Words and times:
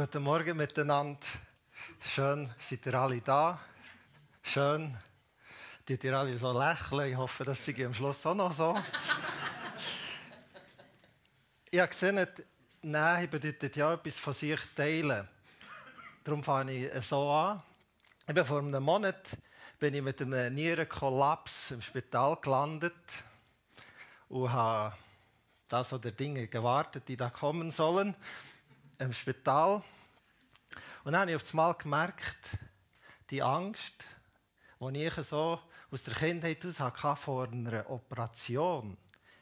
Guten 0.00 0.22
Morgen 0.22 0.56
miteinander. 0.56 1.18
Schön, 2.00 2.48
seid 2.60 2.86
ihr 2.86 2.94
alle 2.94 3.20
da. 3.20 3.58
Schön, 4.44 4.96
dass 5.86 6.04
ihr 6.04 6.16
alle 6.16 6.38
so 6.38 6.56
lächeln. 6.56 7.10
Ich 7.10 7.16
hoffe, 7.16 7.44
das 7.44 7.66
sei 7.66 7.84
am 7.84 7.92
Schluss 7.92 8.24
auch 8.24 8.36
noch 8.36 8.52
so. 8.52 8.78
ich 11.72 11.80
habe 11.80 11.88
gesehen, 11.88 12.24
Nähe 12.82 13.26
bedeutet 13.26 13.74
ja 13.74 13.92
etwas 13.92 14.18
von 14.18 14.34
sich 14.34 14.60
teilen. 14.76 15.26
Darum 16.22 16.44
fange 16.44 16.74
ich 16.74 17.04
so 17.04 17.28
an. 17.28 17.60
Eben 18.28 18.44
vor 18.44 18.60
einem 18.60 18.84
Monat 18.84 19.30
bin 19.80 19.94
ich 19.94 20.02
mit 20.02 20.22
einem 20.22 20.54
Nierenkollaps 20.54 21.72
im 21.72 21.82
Spital 21.82 22.36
gelandet 22.36 22.94
und 24.28 24.52
habe 24.52 24.94
das 25.66 25.92
oder 25.92 26.12
Dinge 26.12 26.46
gewartet, 26.46 27.08
die 27.08 27.16
da 27.16 27.30
kommen 27.30 27.72
sollen 27.72 28.14
im 28.98 29.12
Spital. 29.12 29.82
Und 31.04 31.12
dann 31.12 31.22
habe 31.22 31.30
ich 31.30 31.36
auf 31.36 31.50
einmal 31.50 31.74
gemerkt, 31.74 32.58
die 33.30 33.42
Angst, 33.42 34.06
die 34.80 35.04
ich 35.06 35.14
so 35.14 35.60
aus 35.90 36.02
der 36.02 36.14
Kindheit 36.14 36.64
aus 36.66 36.80
hatte 36.80 37.16
vor 37.16 37.48
einer 37.48 37.88
Operation, 37.88 38.96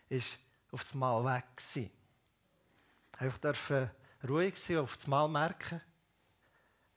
ist 0.08 0.38
auf 0.70 0.92
einmal 0.92 1.24
weg. 1.24 1.90
Einfach 3.18 3.38
dürfen 3.38 3.90
ruhig 4.28 4.56
sein 4.56 4.78
und 4.78 4.84
auf 4.84 4.98
einmal 5.04 5.28
merken, 5.28 5.80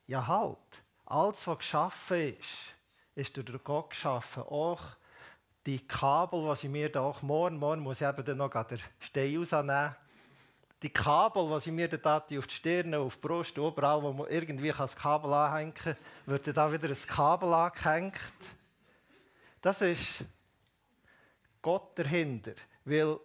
ja 0.07 0.25
halt, 0.27 0.83
alles, 1.05 1.47
was 1.47 1.57
geschaffen 1.59 2.35
ist, 2.37 2.75
ist 3.15 3.35
durch 3.37 3.63
Gott 3.63 3.91
geschaffen. 3.91 4.43
Auch 4.43 4.81
die 5.65 5.85
Kabel, 5.85 6.49
die 6.49 6.61
sie 6.61 6.69
mir 6.69 6.91
da 6.91 7.01
auch 7.01 7.21
morgen, 7.21 7.57
morgen 7.57 7.81
muss 7.81 8.01
ich 8.01 8.07
eben 8.07 8.37
noch 8.37 8.49
den 8.49 8.79
Stein 8.99 9.37
rausnehmen, 9.37 9.95
die 10.81 10.89
Kabel, 10.89 11.49
die 11.49 11.59
sie 11.59 11.71
mir 11.71 11.87
da 11.89 12.17
auf 12.17 12.27
die 12.27 12.41
Stirn, 12.41 12.95
auf 12.95 13.15
die 13.15 13.21
Brust, 13.27 13.57
überall, 13.57 14.01
wo 14.01 14.13
man 14.13 14.29
irgendwie 14.29 14.71
das 14.71 14.95
Kabel 14.95 15.33
anhängen 15.33 15.73
kann, 15.73 15.97
wird 16.25 16.55
da 16.55 16.71
wieder 16.71 16.89
ein 16.89 17.07
Kabel 17.07 17.53
angehängt. 17.53 18.19
Das 19.61 19.81
ist 19.81 20.23
Gott 21.61 21.99
dahinter. 21.99 22.53
Weil 22.85 23.19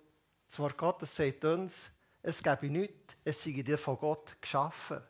das 0.48 0.58
Wort 0.58 0.77
Gottes 0.77 1.14
sagt 1.14 1.44
uns, 1.44 1.80
es 2.22 2.42
gebe 2.42 2.70
nichts, 2.70 3.14
es 3.22 3.42
sei 3.42 3.52
dir 3.52 3.78
von 3.78 3.98
Gott 3.98 4.34
geschaffen. 4.41 5.00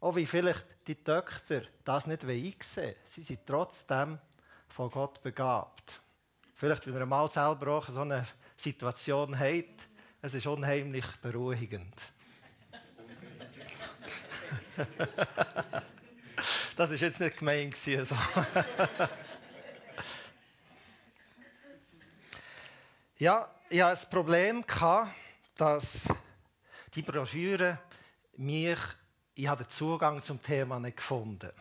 Auch 0.00 0.16
wie 0.16 0.26
vielleicht 0.26 0.66
die 0.86 1.02
Töchter 1.02 1.62
das 1.84 2.06
nicht 2.06 2.24
einsehen 2.24 2.94
sie 3.04 3.22
sind 3.22 3.46
trotzdem 3.46 4.18
von 4.68 4.90
Gott 4.90 5.22
begabt. 5.22 6.00
Vielleicht, 6.54 6.86
wenn 6.86 6.94
ihr 6.96 7.06
mal 7.06 7.30
selber 7.30 7.72
auch 7.72 7.88
so 7.88 8.00
eine 8.00 8.26
Situation 8.56 9.38
habt, 9.38 9.89
es 10.22 10.34
ist 10.34 10.46
unheimlich 10.46 11.06
beruhigend. 11.22 11.94
das 16.76 16.90
ist 16.90 17.00
jetzt 17.00 17.20
nicht 17.20 17.38
gemein 17.38 17.70
gewesen, 17.70 18.16
ja, 23.18 23.50
ich 23.68 23.80
hatte 23.82 23.94
das 23.94 24.08
Problem 24.08 24.64
dass 25.56 26.00
die 26.94 27.02
Broschüre 27.02 27.78
mich, 28.36 28.78
ich 29.34 29.46
habe 29.46 29.64
den 29.64 29.70
Zugang 29.70 30.22
zum 30.22 30.42
Thema 30.42 30.80
nicht 30.80 30.96
gefunden. 30.96 31.52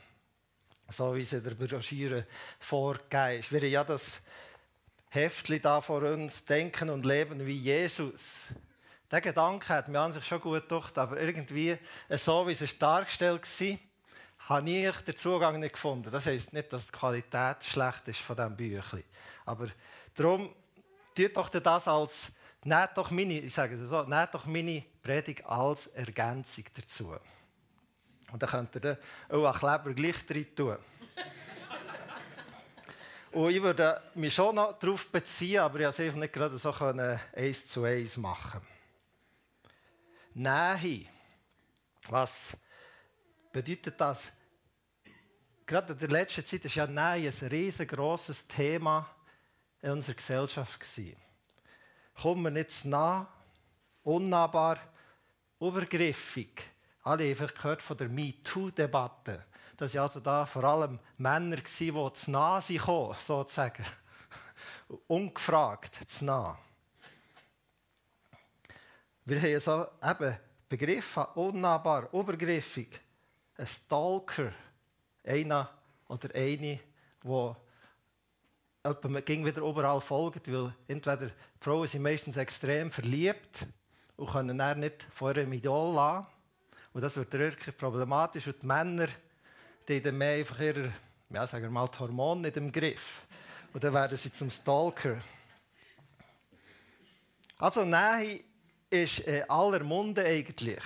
So 0.92 1.16
wie 1.16 1.24
sie 1.24 1.42
der 1.42 1.52
Broschüre 1.52 2.26
vorgegeben 2.60 3.40
ist. 3.42 3.52
Haben 3.52 3.68
ja 3.68 3.84
das 3.84 4.22
Heftli 5.12 5.60
da 5.60 5.82
vor 5.82 6.04
uns, 6.04 6.46
denken 6.46 6.90
und 6.90 7.06
leben 7.06 7.46
wie 7.46 7.58
Jesus. 7.58 8.22
Der 9.10 9.22
Gedanke 9.22 9.70
hat 9.70 9.88
mir 9.88 10.00
an 10.00 10.14
sich 10.14 10.24
schon 10.24 10.40
gut 10.40 10.70
gedacht, 10.70 10.96
aber 11.00 11.20
irgendwie, 11.20 11.78
so 12.10 12.48
wie 12.48 12.52
es 12.52 12.78
dargestellt 12.78 13.42
war, 13.60 13.78
habe 14.50 14.70
ich 14.70 14.96
den 14.98 15.18
Zugang 15.18 15.60
nicht 15.60 15.74
gefunden. 15.74 16.12
Das 16.12 16.28
heisst 16.28 16.54
nicht, 16.54 16.72
dass 16.72 16.86
die 16.86 16.92
Qualität 16.92 17.64
schlecht 17.64 18.08
ist 18.08 18.20
von 18.20 18.36
diesem 18.36 18.56
Büchlein. 18.56 19.04
Aber 19.46 19.70
darum, 20.14 20.54
tut 21.16 21.36
doch 21.36 21.50
das 21.50 21.88
als, 21.88 22.14
nehmt 22.64 22.92
doch 22.96 23.10
meine, 23.10 23.40
ich 23.40 23.54
sage 23.54 23.76
es 23.76 23.90
so, 23.90 24.04
nehmt 24.04 24.34
doch 24.34 24.46
meine 24.46 24.84
Predigt 25.02 25.44
als 25.44 25.88
Ergänzung 25.88 26.66
dazu. 26.76 27.16
Und 28.32 28.44
dann 28.44 28.50
könnt 28.50 28.76
ihr 28.76 28.98
auch 29.30 29.44
einen 29.44 29.54
Kleber 29.54 29.94
gleich 29.96 30.26
drin 30.28 30.56
tun. 30.56 30.78
Und 33.32 33.52
ich 33.52 33.62
würde 33.62 34.02
mich 34.16 34.34
schon 34.34 34.56
noch 34.56 34.78
darauf 34.80 35.08
beziehen, 35.08 35.60
aber 35.60 35.80
ich 35.80 35.86
konnte 35.86 36.08
es 36.08 36.16
nicht 36.16 36.34
gerade 36.34 36.58
so 36.58 36.72
eins 36.72 37.68
zu 37.68 37.84
eins 37.84 38.18
machen. 38.18 38.62
Nähe. 40.34 41.06
Was 42.08 42.58
bedeutet 43.52 44.00
das? 44.00 44.32
Gerade 45.66 45.94
in 45.94 46.00
der 46.00 46.10
letzten 46.10 46.46
Zeit 46.46 46.66
war 46.66 46.72
ja 46.72 46.88
Nähe 46.88 47.30
ein 47.30 47.48
riesengroßes 47.48 48.48
Thema 48.48 49.08
in 49.82 49.92
unserer 49.92 50.16
Gesellschaft. 50.16 50.80
Kommen 52.20 52.44
wir 52.44 52.52
nicht 52.52 52.86
nah, 52.86 53.28
unnahbar, 54.04 54.80
übergriffig. 55.60 56.64
Alle 57.04 57.36
haben 57.36 57.48
gehört 57.48 57.84
von 57.84 57.98
der 57.98 58.10
MeToo-Debatte 58.10 59.46
dass 59.80 59.94
ja 59.94 60.04
also 60.04 60.20
da 60.20 60.46
vor 60.46 60.64
allem 60.66 61.00
Männer 61.18 61.58
waren, 61.58 62.12
die 62.14 62.14
zu 62.14 62.32
nah 62.32 62.62
kamen, 62.62 63.16
sozusagen. 63.26 63.86
Ungefragt 65.08 66.00
zu 66.10 66.26
nah. 66.26 66.58
Wir 69.24 69.42
haben 69.42 69.60
so 69.60 69.88
eben 70.04 70.38
Begriffe, 70.68 71.28
unnahbar, 71.36 72.10
übergriffig. 72.14 73.00
Ein 73.58 73.68
Stalker, 73.68 74.52
einer 75.24 75.70
oder 76.08 76.30
eine, 76.36 76.80
wo 77.24 77.56
man 78.84 79.24
ging 79.24 79.46
wieder 79.46 79.62
überall 79.62 80.02
folgt, 80.02 80.52
weil 80.52 80.74
entweder 80.88 81.28
die 81.28 81.34
Frauen 81.60 81.88
sind 81.88 82.02
meistens 82.02 82.38
extrem 82.38 82.92
verliebt 82.92 83.66
und 84.18 84.30
können 84.30 84.58
dann 84.58 84.82
nicht 84.82 85.08
vor 85.12 85.36
ihrem 85.36 85.54
Idol 85.54 85.96
lassen. 85.96 86.28
Und 86.94 87.02
das 87.02 87.16
wird 87.16 87.32
wirklich 87.32 87.78
problematisch. 87.78 88.48
Und 88.48 88.62
die 88.62 88.66
Männer 88.66 89.08
die 89.90 90.04
haben 90.04 90.20
mehr 90.20 90.38
einfach 90.38 90.60
ihre, 90.60 90.94
ja, 91.32 91.48
sagen 91.48 91.64
wir 91.64 91.72
mal, 91.72 91.88
die 91.88 91.98
Hormone 91.98 92.42
nicht 92.42 92.58
im 92.58 92.72
Griff. 92.72 93.24
Und 93.74 93.84
dann 93.84 93.94
werden 93.94 94.18
sie 94.18 94.32
zum 94.32 94.52
Stalker. 94.52 95.18
Also 97.58 97.84
Nähe 97.84 98.42
ist 98.90 99.20
in 99.20 99.50
aller 99.50 99.84
Munde 99.84 100.24
eigentlich. 100.24 100.84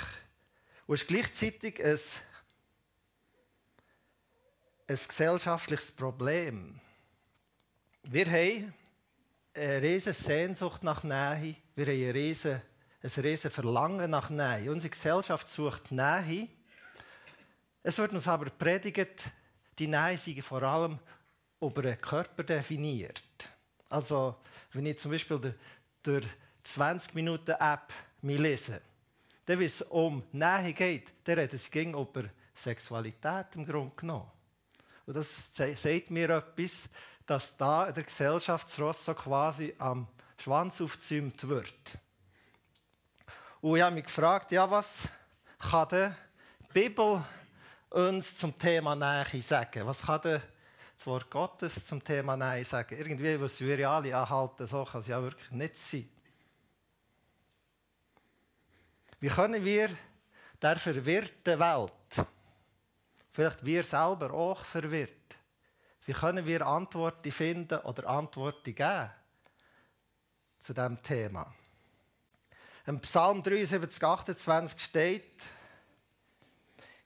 Und 0.88 0.96
ist 0.96 1.08
gleichzeitig 1.08 1.84
ein, 1.84 2.00
ein 4.88 5.00
gesellschaftliches 5.08 5.92
Problem. 5.92 6.80
Wir 8.04 8.26
haben 8.26 8.74
eine 9.54 9.82
riesige 9.82 10.14
Sehnsucht 10.14 10.84
nach 10.84 11.04
Nähe. 11.04 11.56
Wir 11.76 11.86
haben 11.88 12.00
ein 12.06 12.12
riesiges 13.22 13.54
Verlangen 13.54 14.12
nach 14.12 14.30
Nähe. 14.30 14.72
Unsere 14.72 14.92
Gesellschaft 14.92 15.50
sucht 15.50 15.92
Nähe. 15.92 16.48
Es 17.84 17.98
wird 17.98 18.14
uns 18.14 18.28
aber 18.28 18.50
predigt, 18.50 19.22
die 19.78 19.88
Nähe 19.88 20.18
sei 20.18 20.42
vor 20.42 20.64
allem 20.64 20.98
über 21.60 21.82
den 21.82 22.00
Körper 22.00 22.44
definiert. 22.44 23.22
Also, 23.90 24.38
wenn 24.72 24.86
ich 24.86 25.00
zum 25.00 25.12
Beispiel 25.12 25.54
durch 26.02 26.26
20 26.64 27.14
Minuten 27.14 27.52
App 27.52 27.94
mich 28.22 28.40
lese, 28.40 28.82
dann, 29.46 29.60
wenn 29.60 29.66
es 29.66 29.82
um 29.82 30.24
Nähe 30.32 30.72
geht, 30.72 31.10
dann 31.26 31.40
reden 31.40 31.60
sie 31.60 31.70
gegen 31.70 31.94
über 31.94 32.24
Sexualität 32.56 33.48
im 33.56 33.66
Grunde 33.66 33.96
genommen. 33.96 34.32
Und 35.06 35.18
das 35.18 35.52
sagt 35.54 36.10
mir 36.10 36.30
etwas, 36.30 36.88
dass 37.26 37.56
da 37.58 37.92
der 37.92 38.04
Gesellschaftsross 38.04 39.04
so 39.04 39.14
quasi 39.14 39.74
am 39.78 40.08
Schwanz 40.38 40.80
aufgezäumt 40.80 41.48
wird. 41.48 41.74
Und 43.60 43.78
ich 43.78 43.84
habe 43.84 43.96
mich 43.96 44.06
gefragt, 44.06 44.52
ja, 44.54 44.70
was 44.70 45.08
kann 45.60 45.88
die 45.90 46.10
Bibel 46.74 47.24
uns 47.94 48.38
zum 48.38 48.58
Thema 48.58 48.96
Nähe 48.96 49.42
sagen? 49.42 49.86
Was 49.86 50.02
kann 50.02 50.22
das 50.24 50.42
Wort 51.06 51.30
Gottes 51.30 51.86
zum 51.86 52.04
Thema 52.04 52.36
Nähe 52.36 52.66
sagen? 52.66 52.98
Irgendwie, 52.98 53.40
was 53.40 53.60
wir 53.60 53.90
alle 53.90 54.18
anhalten, 54.18 54.66
so 54.66 54.84
kann 54.84 55.02
es 55.02 55.08
ja 55.08 55.22
wirklich 55.22 55.52
nicht 55.52 55.78
sein. 55.78 56.10
Wie 59.20 59.30
können 59.30 59.64
wir 59.64 59.90
der 60.62 60.78
verwirrten 60.78 61.60
Welt, 61.60 62.28
vielleicht 63.32 63.66
wir 63.66 63.84
selber 63.84 64.34
auch 64.34 64.66
verwirrt, 64.66 65.12
wie 66.06 66.14
können 66.14 66.46
wir 66.46 66.66
Antworten 66.66 67.32
finden 67.32 67.80
oder 67.80 68.10
Antworten 68.10 68.76
geben 68.76 69.10
zu 70.60 70.74
diesem 70.74 71.02
Thema? 71.02 71.54
Im 72.86 73.00
Psalm 73.00 73.42
73, 73.42 74.04
28 74.04 74.82
steht, 74.82 75.42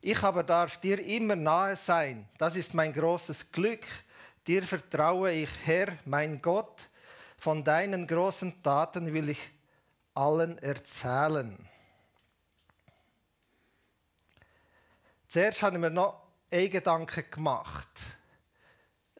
ich 0.00 0.22
aber 0.22 0.42
darf 0.42 0.80
dir 0.80 1.04
immer 1.04 1.36
nahe 1.36 1.76
sein. 1.76 2.28
Das 2.38 2.56
ist 2.56 2.74
mein 2.74 2.92
großes 2.92 3.50
Glück. 3.50 3.84
Dir 4.46 4.62
vertraue 4.62 5.32
ich, 5.32 5.50
Herr, 5.64 5.98
mein 6.04 6.40
Gott. 6.40 6.88
Von 7.36 7.64
deinen 7.64 8.06
großen 8.06 8.62
Taten 8.62 9.12
will 9.12 9.28
ich 9.28 9.40
allen 10.14 10.58
erzählen. 10.58 11.68
Zuerst 15.28 15.62
habe 15.62 15.76
ich 15.76 15.80
mir 15.80 15.90
noch 15.90 16.22
einen 16.50 16.70
Gedanken 16.70 17.24
gemacht. 17.30 17.88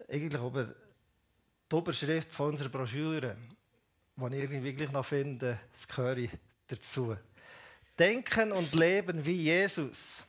Eigentlich 0.08 0.42
über 0.42 0.74
die 1.70 1.76
Überschrift 1.76 2.32
von 2.32 2.50
unserer 2.50 2.70
Broschüre, 2.70 3.36
die 4.16 4.36
ich 4.36 4.76
gleich 4.76 4.90
noch 4.90 5.04
finde, 5.04 5.60
das 5.72 5.86
gehöre 5.86 6.28
dazu. 6.66 7.16
Denken 7.98 8.52
und 8.52 8.74
leben 8.74 9.24
wie 9.26 9.42
Jesus. 9.42 10.24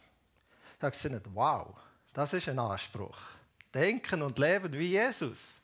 Da 0.80 0.88
habe 0.88 0.96
ich 0.96 1.04
nicht, 1.04 1.26
wow, 1.34 1.76
das 2.14 2.34
ist 2.34 2.48
ein 2.48 2.58
Anspruch. 2.58 3.18
Denken 3.74 4.22
und 4.22 4.40
leben 4.40 4.72
wie 4.74 4.92
Jesus. 4.92 5.56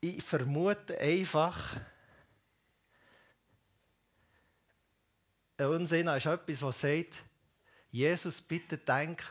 Ich 0.00 0.22
vermute 0.22 0.98
einfach, 0.98 1.76
ein 5.56 5.66
Unsinn 5.66 6.08
ist 6.08 6.26
etwas, 6.26 6.62
was 6.62 6.80
sagt, 6.80 7.14
Jesus, 7.90 8.40
bitte 8.40 8.76
denk 8.76 9.22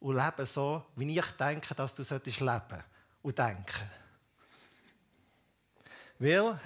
und 0.00 0.16
lebe 0.16 0.46
so, 0.46 0.84
wie 0.94 1.18
ich 1.18 1.30
denke, 1.32 1.74
dass 1.74 1.94
du 1.94 2.02
solltest 2.02 2.40
leben 2.40 2.82
und 3.22 3.38
denken. 3.38 3.90
Weil, 6.18 6.58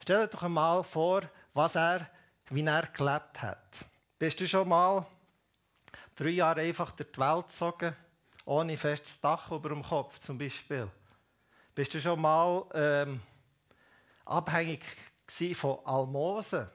stell 0.00 0.22
dir 0.22 0.28
doch 0.28 0.42
einmal 0.42 0.82
vor, 0.82 1.22
was 1.52 1.74
er, 1.74 2.08
wie 2.48 2.64
er 2.64 2.86
gelebt 2.86 3.42
hat. 3.42 3.86
Bist 4.18 4.40
du 4.40 4.48
schon 4.48 4.68
mal 4.68 5.06
drei 6.20 6.30
Jahre 6.30 6.60
einfach 6.60 6.90
durch 6.90 7.10
die 7.10 7.18
Welt 7.18 7.46
gezogen, 7.46 7.96
ohne 8.44 8.76
festes 8.76 9.18
Dach 9.20 9.50
über 9.50 9.70
dem 9.70 9.82
Kopf 9.82 10.18
zum 10.18 10.36
Beispiel? 10.36 10.86
Bist 11.74 11.94
du 11.94 12.00
schon 12.00 12.20
mal 12.20 12.66
ähm, 12.74 13.22
abhängig 14.26 14.84
von 15.54 15.78
Almosen? 15.86 16.68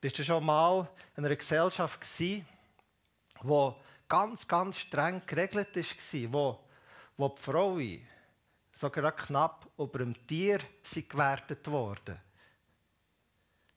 Bist 0.00 0.18
du 0.18 0.24
schon 0.24 0.44
mal 0.44 0.88
in 1.16 1.24
einer 1.24 1.36
Gesellschaft 1.36 2.00
gewesen, 2.00 2.48
wo 3.42 3.76
ganz, 4.08 4.48
ganz 4.48 4.78
streng 4.78 5.22
geregelt 5.24 5.76
war, 5.76 6.32
wo, 6.32 6.60
wo 7.16 7.28
die 7.28 7.40
Frauen 7.42 8.08
sogar 8.76 9.12
knapp 9.12 9.68
über 9.78 10.00
dem 10.00 10.26
Tier 10.26 10.58
sind 10.82 11.08
gewertet 11.08 11.64
wurden? 11.68 12.20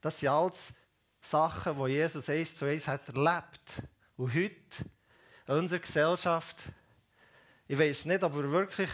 Das 0.01 0.19
sind 0.19 0.29
alles 0.29 0.73
Sachen, 1.21 1.77
die 1.85 1.91
Jesus 1.91 2.29
eins 2.29 2.57
zu 2.57 2.65
eins 2.65 2.87
hat 2.87 3.07
erlebt. 3.09 3.61
Und 4.17 4.33
heute, 4.33 4.55
in 5.47 5.53
unserer 5.53 5.79
Gesellschaft, 5.79 6.57
ich 7.67 7.77
weiß 7.77 8.05
nicht, 8.05 8.23
ob 8.23 8.35
wir 8.35 8.51
wirklich, 8.51 8.89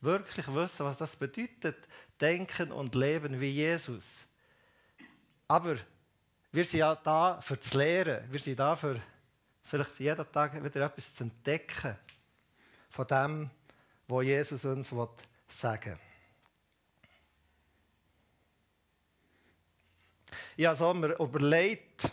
wirklich 0.00 0.48
wissen, 0.48 0.86
was 0.86 0.96
das 0.96 1.14
bedeutet, 1.16 1.76
denken 2.20 2.72
und 2.72 2.94
leben 2.94 3.40
wie 3.40 3.50
Jesus. 3.50 4.04
Aber 5.46 5.76
wir 6.50 6.64
sind 6.64 6.80
ja 6.80 6.94
da 6.94 7.40
für 7.40 7.56
das 7.56 7.74
Lehren. 7.74 8.32
Wir 8.32 8.40
sind 8.40 8.58
da 8.58 8.74
für 8.74 9.00
vielleicht 9.62 9.98
jeden 9.98 10.32
Tag 10.32 10.62
wieder 10.64 10.86
etwas 10.86 11.14
zu 11.14 11.24
entdecken 11.24 11.98
von 12.88 13.06
dem, 13.06 13.50
was 14.08 14.24
Jesus 14.24 14.64
uns 14.64 14.88
sagen 15.48 15.92
will. 15.92 15.98
Ich 20.56 20.66
habe 20.66 20.98
mir 20.98 21.18
überlegt, 21.18 22.10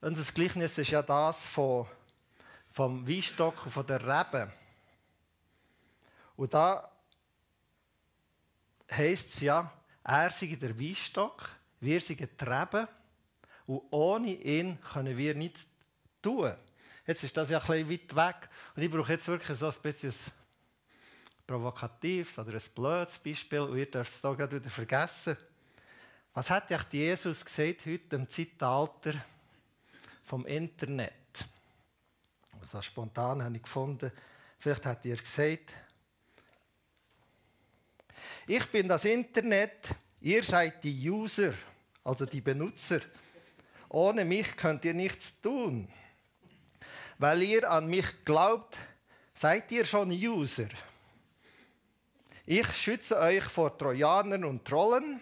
unser 0.00 0.32
Gleichnis 0.32 0.78
ist 0.78 0.90
ja 0.90 1.02
das 1.02 1.46
von, 1.46 1.86
vom 2.70 3.06
Weinstock 3.06 3.64
und 3.64 3.72
von 3.72 3.86
der 3.86 4.00
Rebe. 4.00 4.52
Und 6.36 6.52
da 6.52 6.90
heisst 8.90 9.34
es 9.34 9.40
ja, 9.40 9.72
er 10.04 10.30
sei 10.30 10.56
der 10.60 10.78
Weinstock 10.78 11.48
wir 11.80 12.00
sind 12.00 12.18
getrieben 12.18 12.88
und 13.66 13.82
ohne 13.90 14.32
ihn 14.32 14.78
können 14.80 15.16
wir 15.16 15.34
nichts 15.34 15.66
tun. 16.22 16.54
Jetzt 17.06 17.22
ist 17.22 17.36
das 17.36 17.50
ja 17.50 17.58
ein 17.60 17.66
bisschen 17.66 17.90
weit 17.90 18.16
weg 18.16 18.48
und 18.74 18.82
ich 18.82 18.90
brauche 18.90 19.12
jetzt 19.12 19.28
wirklich 19.28 19.58
so 19.58 19.68
ein 19.68 19.74
bisschen 19.82 20.10
ein 20.10 20.32
provokatives 21.46 22.38
oder 22.38 22.52
ein 22.52 22.62
blödes 22.74 23.18
Beispiel 23.18 23.60
und 23.60 23.78
ihr 23.78 23.90
dürft 23.90 24.14
es 24.14 24.20
hier 24.20 24.34
gerade 24.34 24.56
wieder 24.58 24.70
vergessen. 24.70 25.36
Was 26.34 26.50
hat 26.50 26.70
Jesus 26.92 27.44
gesagt 27.44 27.86
heute 27.86 28.16
im 28.16 28.28
Zeitalter 28.28 29.14
vom 30.26 30.44
Internet? 30.44 31.12
Also 32.60 32.82
spontan 32.82 33.42
habe 33.42 33.56
ich 33.56 33.62
gefunden, 33.62 34.12
vielleicht 34.58 34.84
hat 34.84 35.04
ihr 35.04 35.16
gesagt, 35.16 35.72
ich 38.46 38.66
bin 38.66 38.88
das 38.88 39.04
Internet, 39.04 39.88
ihr 40.20 40.42
seid 40.42 40.84
die 40.84 41.08
User 41.08 41.54
also 42.06 42.24
die 42.24 42.40
Benutzer. 42.40 43.00
Ohne 43.88 44.24
mich 44.24 44.56
könnt 44.56 44.84
ihr 44.84 44.94
nichts 44.94 45.40
tun. 45.40 45.88
Weil 47.18 47.42
ihr 47.42 47.68
an 47.70 47.88
mich 47.88 48.24
glaubt, 48.24 48.78
seid 49.34 49.72
ihr 49.72 49.84
schon 49.84 50.10
User. 50.10 50.68
Ich 52.44 52.70
schütze 52.74 53.18
euch 53.18 53.44
vor 53.44 53.76
Trojanern 53.76 54.44
und 54.44 54.64
Trollen. 54.64 55.20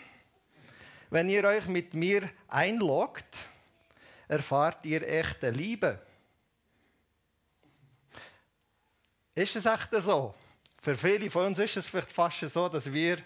Wenn 1.09 1.31
ihr 1.31 1.45
euch 1.45 1.67
mit 1.69 1.95
mir 1.95 2.29
einloggt, 2.49 3.35
erfahrt 4.29 4.85
ihr 4.85 5.07
echte 5.07 5.51
Liebe. 5.51 6.01
Ist 9.35 9.57
es 9.57 9.67
echt 9.67 9.91
so? 9.93 10.35
Für 10.81 10.97
viele 10.97 11.31
von 11.31 11.47
uns 11.47 11.59
ist 11.59 11.77
es 11.77 11.89
vielleicht 11.89 12.13
fast 12.13 12.41
so, 12.41 12.69
dass 12.69 12.93
wir 12.93 13.19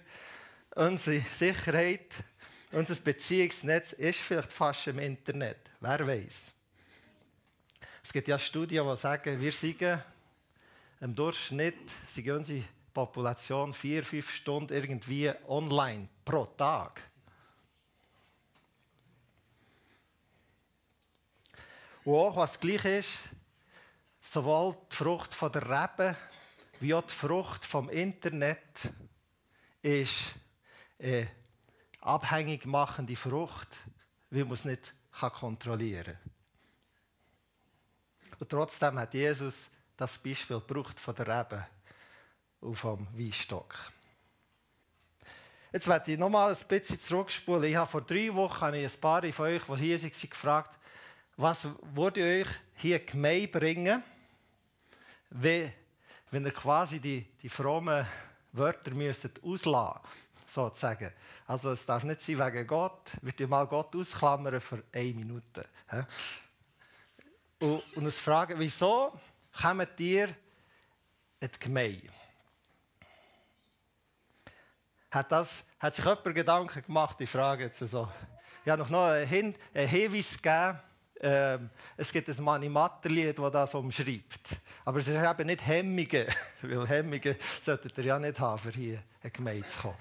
unsere 0.74 1.20
Sicherheit 1.36 2.22
unser 2.70 2.96
Beziehungsnetz 2.96 3.92
ist 3.94 4.20
vielleicht 4.20 4.52
fast 4.52 4.86
im 4.88 4.98
Internet. 4.98 5.58
Wer 5.80 6.06
weiß? 6.06 6.34
Es 8.04 8.12
gibt 8.12 8.28
ja 8.28 8.38
Studien, 8.38 8.86
die 8.86 8.96
sagen, 8.96 9.40
wir 9.40 9.52
sind 9.52 9.82
im 11.00 11.14
Durchschnitt 11.14 11.78
sind 12.12 12.28
unsere 12.30 12.64
Population 12.92 13.72
vier, 13.72 14.04
fünf 14.04 14.30
Stunden 14.32 14.72
irgendwie 14.72 15.30
online 15.46 16.08
pro 16.24 16.44
Tag. 16.44 17.00
Und 22.08 22.14
auch 22.14 22.36
was 22.36 22.58
gleich 22.58 22.86
ist, 22.86 23.08
sowohl 24.22 24.74
die 24.90 24.96
Frucht 24.96 25.34
von 25.34 25.52
der 25.52 25.68
Rebe 25.68 26.16
wie 26.80 26.94
auch 26.94 27.02
die 27.02 27.12
Frucht 27.12 27.66
vom 27.66 27.90
Internet 27.90 28.90
ist 29.82 30.14
äh, 30.96 31.26
abhängig 32.00 32.64
machende 32.64 33.14
Frucht, 33.14 33.68
wie 34.30 34.42
man 34.42 34.54
es 34.54 34.64
nicht 34.64 34.94
kontrollieren 35.20 36.16
kann. 36.16 36.32
Und 38.38 38.48
trotzdem 38.48 38.98
hat 38.98 39.12
Jesus 39.12 39.68
das 39.94 40.16
Beispiel 40.16 40.60
gebraucht 40.60 40.98
von 40.98 41.14
der 41.14 41.26
Rebe 41.26 41.68
und 42.60 42.74
vom 42.74 43.06
Weinstock. 43.18 43.74
Jetzt 45.74 45.86
werde 45.86 46.12
ich 46.12 46.18
nochmal 46.18 46.54
ein 46.54 46.68
bisschen 46.68 46.98
zurückspulen. 46.98 47.64
Ich 47.64 47.76
habe 47.76 47.90
vor 47.90 48.00
drei 48.00 48.32
Wochen 48.32 48.64
ein 48.64 48.90
paar 48.98 49.30
von 49.30 49.44
euch, 49.44 49.62
die 49.62 49.76
hier 49.76 50.02
waren, 50.02 50.30
gefragt, 50.30 50.77
was 51.38 51.68
würde 51.94 52.20
euch 52.22 52.48
hier 52.74 52.98
gemein 52.98 53.48
bringen, 53.50 54.02
wenn, 55.30 55.72
wenn 56.32 56.44
ihr 56.44 56.50
quasi 56.50 56.98
die, 56.98 57.24
die 57.40 57.48
frommen 57.48 58.04
Wörter 58.52 58.90
müsstet 58.92 59.42
auslassen 59.44 60.00
sozusagen. 60.46 61.12
Also 61.46 61.70
es 61.70 61.86
darf 61.86 62.02
nicht 62.02 62.22
sein 62.22 62.38
wegen 62.38 62.66
Gott. 62.66 63.12
Ich 63.18 63.22
würde 63.22 63.46
mal 63.46 63.66
Gott 63.68 63.94
ausklammern 63.94 64.60
für 64.60 64.82
eine 64.92 65.14
Minute. 65.14 65.64
Und, 67.60 67.82
und 67.94 68.04
uns 68.04 68.18
fragen, 68.18 68.58
wieso 68.58 69.16
kommen 69.62 69.86
dir 69.96 70.34
in 71.38 71.48
die 71.54 71.58
Gemeinde? 71.60 72.08
Hat, 75.12 75.30
das, 75.30 75.62
hat 75.78 75.94
sich 75.94 76.04
jemand 76.04 76.34
Gedanken 76.34 76.82
gemacht? 76.82 77.20
Ich 77.20 77.30
frage 77.30 77.64
jetzt 77.64 77.78
so. 77.78 78.10
Ich 78.64 78.70
habe 78.70 78.82
noch 78.82 78.90
einen 78.90 79.26
Hinweis 79.26 80.36
gegeben. 80.42 80.80
Ähm, 81.20 81.68
es 81.96 82.12
gibt 82.12 82.28
ein 82.28 82.44
Manimatterlied, 82.44 83.38
das 83.38 83.52
das 83.52 83.74
umschreibt. 83.74 84.40
Aber 84.84 85.00
es 85.00 85.08
ist 85.08 85.16
eben 85.16 85.46
nicht 85.46 85.66
Hemmungen, 85.66 86.26
weil 86.62 86.88
Hemmungen 86.88 87.36
solltet 87.60 87.98
ihr 87.98 88.04
ja 88.04 88.18
nicht 88.18 88.38
haben, 88.38 88.58
für 88.58 88.70
hier 88.70 88.94
in 88.94 89.02
die 89.24 89.32
Gemeinde 89.32 89.66
zu 89.66 89.78
kommen. 89.80 89.96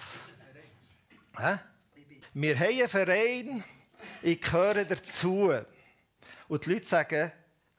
Wir 2.34 2.60
haben 2.60 2.68
einen 2.68 2.90
Verein, 2.90 3.64
ich 4.22 4.42
gehöre 4.42 4.86
dazu. 4.86 5.54
Und 6.48 6.66
die 6.66 6.74
Leute 6.74 6.86
sagen, 6.86 7.32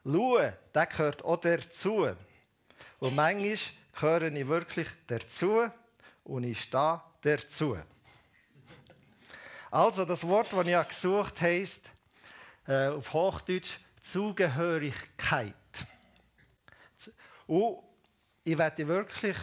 schau, 0.04 0.38
der 0.75 0.87
gehört 0.87 1.25
auch 1.25 1.37
dazu. 1.37 2.09
Und 2.99 3.14
manchmal 3.14 3.57
gehöre 3.99 4.33
ich 4.33 4.49
wirklich 4.49 4.88
dazu 5.07 5.68
und 6.25 6.45
ich 6.45 6.61
stehe 6.61 7.00
dazu. 7.23 7.78
Also, 9.71 10.04
das 10.04 10.26
Wort, 10.26 10.52
das 10.52 10.66
ich 10.66 10.88
gesucht 10.88 11.40
habe, 11.40 11.50
heisst 11.50 11.90
äh, 12.69 12.89
auf 12.89 13.13
Hochdeutsch 13.13 13.79
Zugehörigkeit. 14.01 15.55
Und 17.47 17.79
ich 18.45 18.57
werde 18.57 18.87
wirklich 18.87 19.37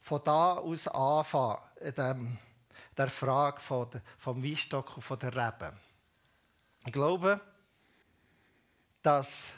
von 0.00 0.20
da 0.24 0.54
aus 0.54 0.88
anfangen, 0.88 1.60
diesem 1.82 2.38
der 2.96 3.10
Frage 3.10 3.60
vom 3.60 4.42
Weinstock 4.42 4.96
und 4.96 5.02
von 5.02 5.18
der 5.18 5.34
Rebe. 5.34 5.76
Ich 6.86 6.92
glaube, 6.92 7.40
dass 9.02 9.52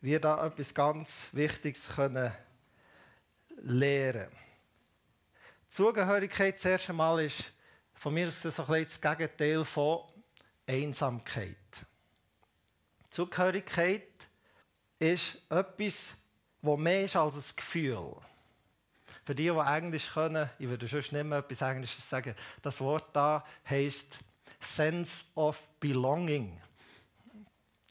wir 0.00 0.20
da 0.20 0.46
etwas 0.46 0.74
ganz 0.74 1.28
Wichtiges 1.32 1.88
können 1.88 2.30
lernen 3.56 4.28
können. 4.28 4.38
Zugehörigkeit 5.70 6.60
zuerst 6.60 6.90
einmal 6.90 7.24
ist 7.24 7.52
von 7.94 8.12
mir 8.12 8.28
aus 8.28 8.42
so 8.42 8.48
ein 8.48 8.84
bisschen 8.84 8.84
das 8.84 9.00
Gegenteil 9.00 9.64
von 9.64 10.00
Einsamkeit. 10.66 11.56
Zugehörigkeit 13.14 14.08
ist 14.98 15.36
etwas, 15.48 16.16
das 16.60 16.78
mehr 16.78 17.04
ist 17.04 17.14
als 17.14 17.34
ein 17.34 17.44
Gefühl. 17.54 18.16
Für 19.24 19.36
die, 19.36 19.44
die 19.44 19.50
Englisch 19.50 20.12
können, 20.12 20.50
ich 20.58 20.68
würde 20.68 20.88
sonst 20.88 21.12
nicht 21.12 21.24
mehr 21.24 21.38
etwas 21.38 21.60
Englisches 21.60 22.10
sagen, 22.10 22.34
das 22.60 22.80
Wort 22.80 23.14
da 23.14 23.44
heißt 23.70 24.18
Sense 24.58 25.22
of 25.36 25.62
Belonging. 25.78 26.60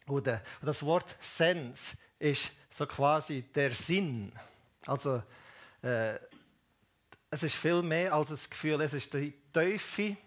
Oder 0.08 0.42
das 0.62 0.84
Wort 0.84 1.15
Sense 1.22 1.96
ist 2.20 2.51
so 2.70 2.86
quasi 2.86 3.44
der 3.44 3.72
Sinn. 3.72 4.30
Also 4.86 5.24
äh, 5.84 6.15
es 7.30 7.44
ist 7.44 7.56
viel 7.56 7.82
mehr 7.82 8.13
als 8.13 8.30
ein 8.30 8.39
Gefühl, 8.50 8.82
es 8.82 8.94
ist 8.94 9.13
die 9.13 9.34
tiefe 9.53 10.18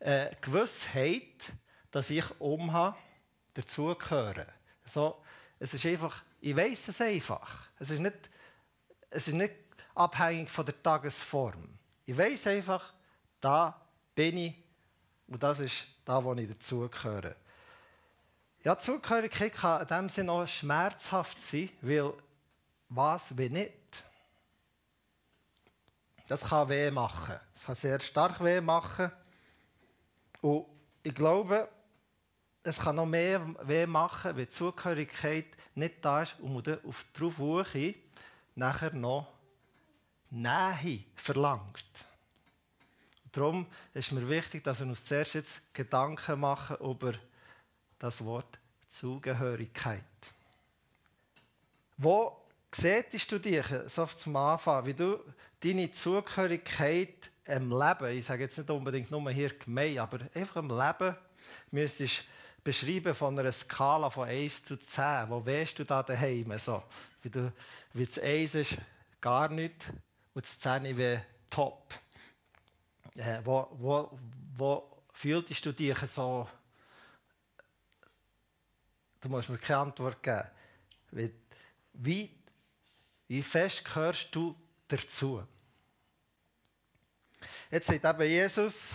äh, 0.00 0.36
Gewissheit, 0.42 1.50
dass 1.90 2.10
ich 2.10 2.24
umhabe, 2.38 2.98
dazugehöre. 3.54 4.46
So, 4.84 5.22
es 5.58 5.74
ist 5.74 5.86
einfach, 5.86 6.22
ich 6.40 6.56
weiß 6.56 6.88
es 6.88 7.00
einfach. 7.00 7.68
Es 7.78 7.90
ist 7.90 8.00
nicht, 8.00 8.30
es 9.10 9.28
ist 9.28 9.34
nicht 9.34 9.54
abhängig 9.94 10.50
von 10.50 10.66
der 10.66 10.82
Tagesform. 10.82 11.78
Ich 12.04 12.16
weiß 12.16 12.48
einfach, 12.48 12.92
da 13.40 13.80
bin 14.14 14.36
ich 14.36 14.54
und 15.28 15.42
das 15.42 15.60
ist 15.60 15.84
da, 16.04 16.22
wo 16.22 16.34
ich 16.34 16.48
dazugehöre. 16.48 17.36
Ja, 18.64 18.78
Zugehörigkeit 18.78 19.54
kann 19.54 19.82
in 19.82 19.88
dem 19.88 20.08
Sinne 20.08 20.32
auch 20.32 20.46
schmerzhaft 20.46 21.40
sein, 21.40 21.70
weil 21.80 22.12
was 22.88 23.36
will 23.36 23.50
nicht? 23.50 24.04
Das 26.28 26.42
kann 26.42 26.68
weh 26.68 26.90
machen. 26.90 27.38
Das 27.54 27.64
kann 27.64 27.76
sehr 27.76 28.00
stark 28.00 28.42
weh 28.42 28.60
machen. 28.60 29.10
Und 30.40 30.66
ich 31.02 31.14
glaube, 31.14 31.68
es 32.62 32.78
kann 32.78 32.96
noch 32.96 33.06
mehr 33.06 33.40
weh 33.62 33.86
machen, 33.86 34.36
wenn 34.36 34.44
die 34.44 34.50
Zugehörigkeit 34.50 35.46
nicht 35.74 35.96
da 36.04 36.22
ist 36.22 36.36
und 36.40 36.52
man 36.52 36.78
auf 36.84 37.04
darauf 37.12 37.36
Suche 37.36 37.94
nachher 38.54 38.94
noch 38.94 39.26
Nähe 40.30 41.04
verlangt. 41.16 41.84
Darum 43.32 43.66
ist 43.94 44.12
mir 44.12 44.28
wichtig, 44.28 44.62
dass 44.62 44.80
wir 44.80 44.86
uns 44.86 45.04
zuerst 45.04 45.34
jetzt 45.34 45.62
Gedanken 45.72 46.38
machen 46.38 46.76
über 46.76 47.14
das 47.98 48.22
Wort 48.22 48.58
Zugehörigkeit. 48.90 50.02
Wo 51.96 52.36
siehst 52.70 53.32
du 53.32 53.38
dich, 53.38 53.64
so 53.88 54.06
zum 54.06 54.36
Anfang, 54.36 54.84
wie 54.86 54.94
du 54.94 55.18
deine 55.60 55.90
Zugehörigkeit 55.90 57.30
im 57.46 57.70
Leben, 57.70 58.18
ich 58.18 58.26
sage 58.26 58.44
jetzt 58.44 58.58
nicht 58.58 58.70
unbedingt 58.70 59.10
nur 59.10 59.30
hier 59.30 59.56
gemein, 59.58 59.98
aber 59.98 60.20
einfach 60.34 60.56
im 60.56 60.68
Leben, 60.68 61.16
müsstest 61.70 62.24
beschreiben 62.64 63.14
von 63.14 63.38
einer 63.38 63.52
Skala 63.52 64.10
von 64.10 64.28
1 64.28 64.64
zu 64.64 64.76
10. 64.76 65.28
Wo 65.28 65.44
wärst 65.44 65.78
du 65.78 65.84
da 65.84 66.02
daheim? 66.02 66.58
So, 66.58 66.82
wie, 67.22 67.30
du, 67.30 67.52
wie 67.92 68.06
das 68.06 68.18
1 68.18 68.54
ist, 68.54 68.76
gar 69.20 69.48
nicht, 69.48 69.92
und 70.34 70.44
das 70.44 70.58
10 70.58 70.96
wäre 70.96 71.24
top. 71.50 71.94
Äh, 73.14 73.40
wo, 73.44 73.68
wo, 73.72 74.18
wo 74.56 75.02
fühltest 75.12 75.64
du 75.66 75.72
dich 75.72 75.98
so? 75.98 76.48
Du 79.20 79.28
musst 79.28 79.48
mir 79.48 79.58
keine 79.58 79.80
Antwort 79.80 80.22
geben. 80.22 80.48
Wie, 81.10 81.30
wie, 81.92 82.30
wie 83.28 83.42
fest 83.42 83.84
gehörst 83.84 84.34
du 84.34 84.56
dazu? 84.88 85.42
Jetzt 87.70 87.86
sagt 87.86 88.04
eben 88.04 88.30
Jesus, 88.30 88.90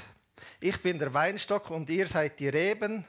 ich 0.60 0.82
bin 0.82 1.00
der 1.00 1.14
Weinstock 1.14 1.70
und 1.70 1.90
ihr 1.90 2.08
seid 2.08 2.40
die 2.40 2.50
Reben. 2.50 3.06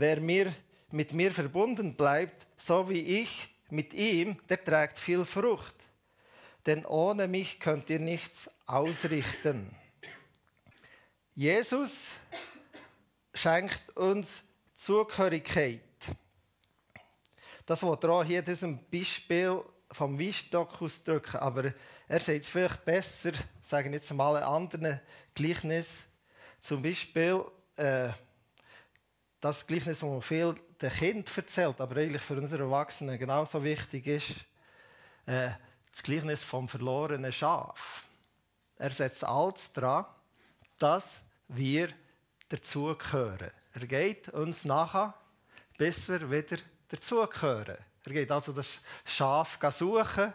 Wer 0.00 0.20
mir, 0.20 0.54
mit 0.92 1.12
mir 1.12 1.32
verbunden 1.32 1.92
bleibt, 1.96 2.46
so 2.56 2.88
wie 2.88 3.00
ich 3.20 3.48
mit 3.68 3.92
ihm, 3.94 4.38
der 4.48 4.64
trägt 4.64 4.96
viel 4.96 5.24
Frucht. 5.24 5.74
Denn 6.66 6.86
ohne 6.86 7.26
mich 7.26 7.58
könnt 7.58 7.90
ihr 7.90 7.98
nichts 7.98 8.48
ausrichten. 8.64 9.74
Jesus 11.34 12.02
schenkt 13.34 13.90
uns 13.96 14.44
Zugehörigkeit. 14.76 15.80
Das 17.66 17.82
wird 17.82 18.04
er 18.04 18.10
auch 18.10 18.24
hier 18.24 18.42
diesem 18.42 18.78
Beispiel 18.92 19.64
vom 19.90 20.16
Weinstock 20.16 20.80
ausdrücken, 20.80 21.38
aber 21.38 21.74
er 22.06 22.20
sagt 22.20 22.42
es 22.42 22.48
vielleicht 22.48 22.84
besser, 22.84 23.32
sagen 23.64 23.92
jetzt 23.92 24.12
mal 24.12 24.36
ein 24.36 24.44
anderes 24.44 25.00
Gleichnis. 25.34 26.04
Zum 26.60 26.82
Beispiel 26.82 27.44
äh, 27.74 28.10
das 29.40 29.66
Gleichnis, 29.66 30.00
das 30.00 30.08
man 30.08 30.22
viel 30.22 30.54
den 30.80 30.90
Kind 30.90 31.36
erzählt, 31.36 31.80
aber 31.80 31.96
eigentlich 31.96 32.22
für 32.22 32.36
unsere 32.36 32.64
Erwachsenen 32.64 33.18
genauso 33.18 33.62
wichtig 33.62 34.06
ist, 34.06 34.30
äh, 35.26 35.50
das 35.90 36.02
Gleichnis 36.02 36.42
vom 36.44 36.68
verlorenen 36.68 37.32
Schaf. 37.32 38.04
Er 38.76 38.90
setzt 38.90 39.24
alles 39.24 39.72
daran, 39.72 40.06
dass 40.78 41.22
wir 41.48 41.88
dazugehören. 42.48 43.50
Er 43.72 43.86
geht 43.86 44.28
uns 44.30 44.64
nachher, 44.64 45.14
bis 45.76 46.08
wir 46.08 46.30
wieder 46.30 46.56
dazugehören. 46.88 47.78
Er 48.04 48.12
geht 48.12 48.30
also 48.30 48.52
das 48.52 48.80
Schaf 49.04 49.58
suchen, 49.76 50.32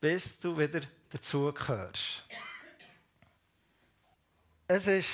bis 0.00 0.38
du 0.38 0.58
wieder 0.58 0.80
dazugehörst. 1.10 2.24
Es 4.66 4.86
ist 4.86 5.10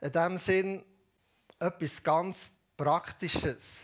in 0.00 0.12
dem 0.12 0.38
Sinn 0.38 0.84
etwas 1.58 2.02
ganz 2.02 2.48
Praktisches. 2.76 3.80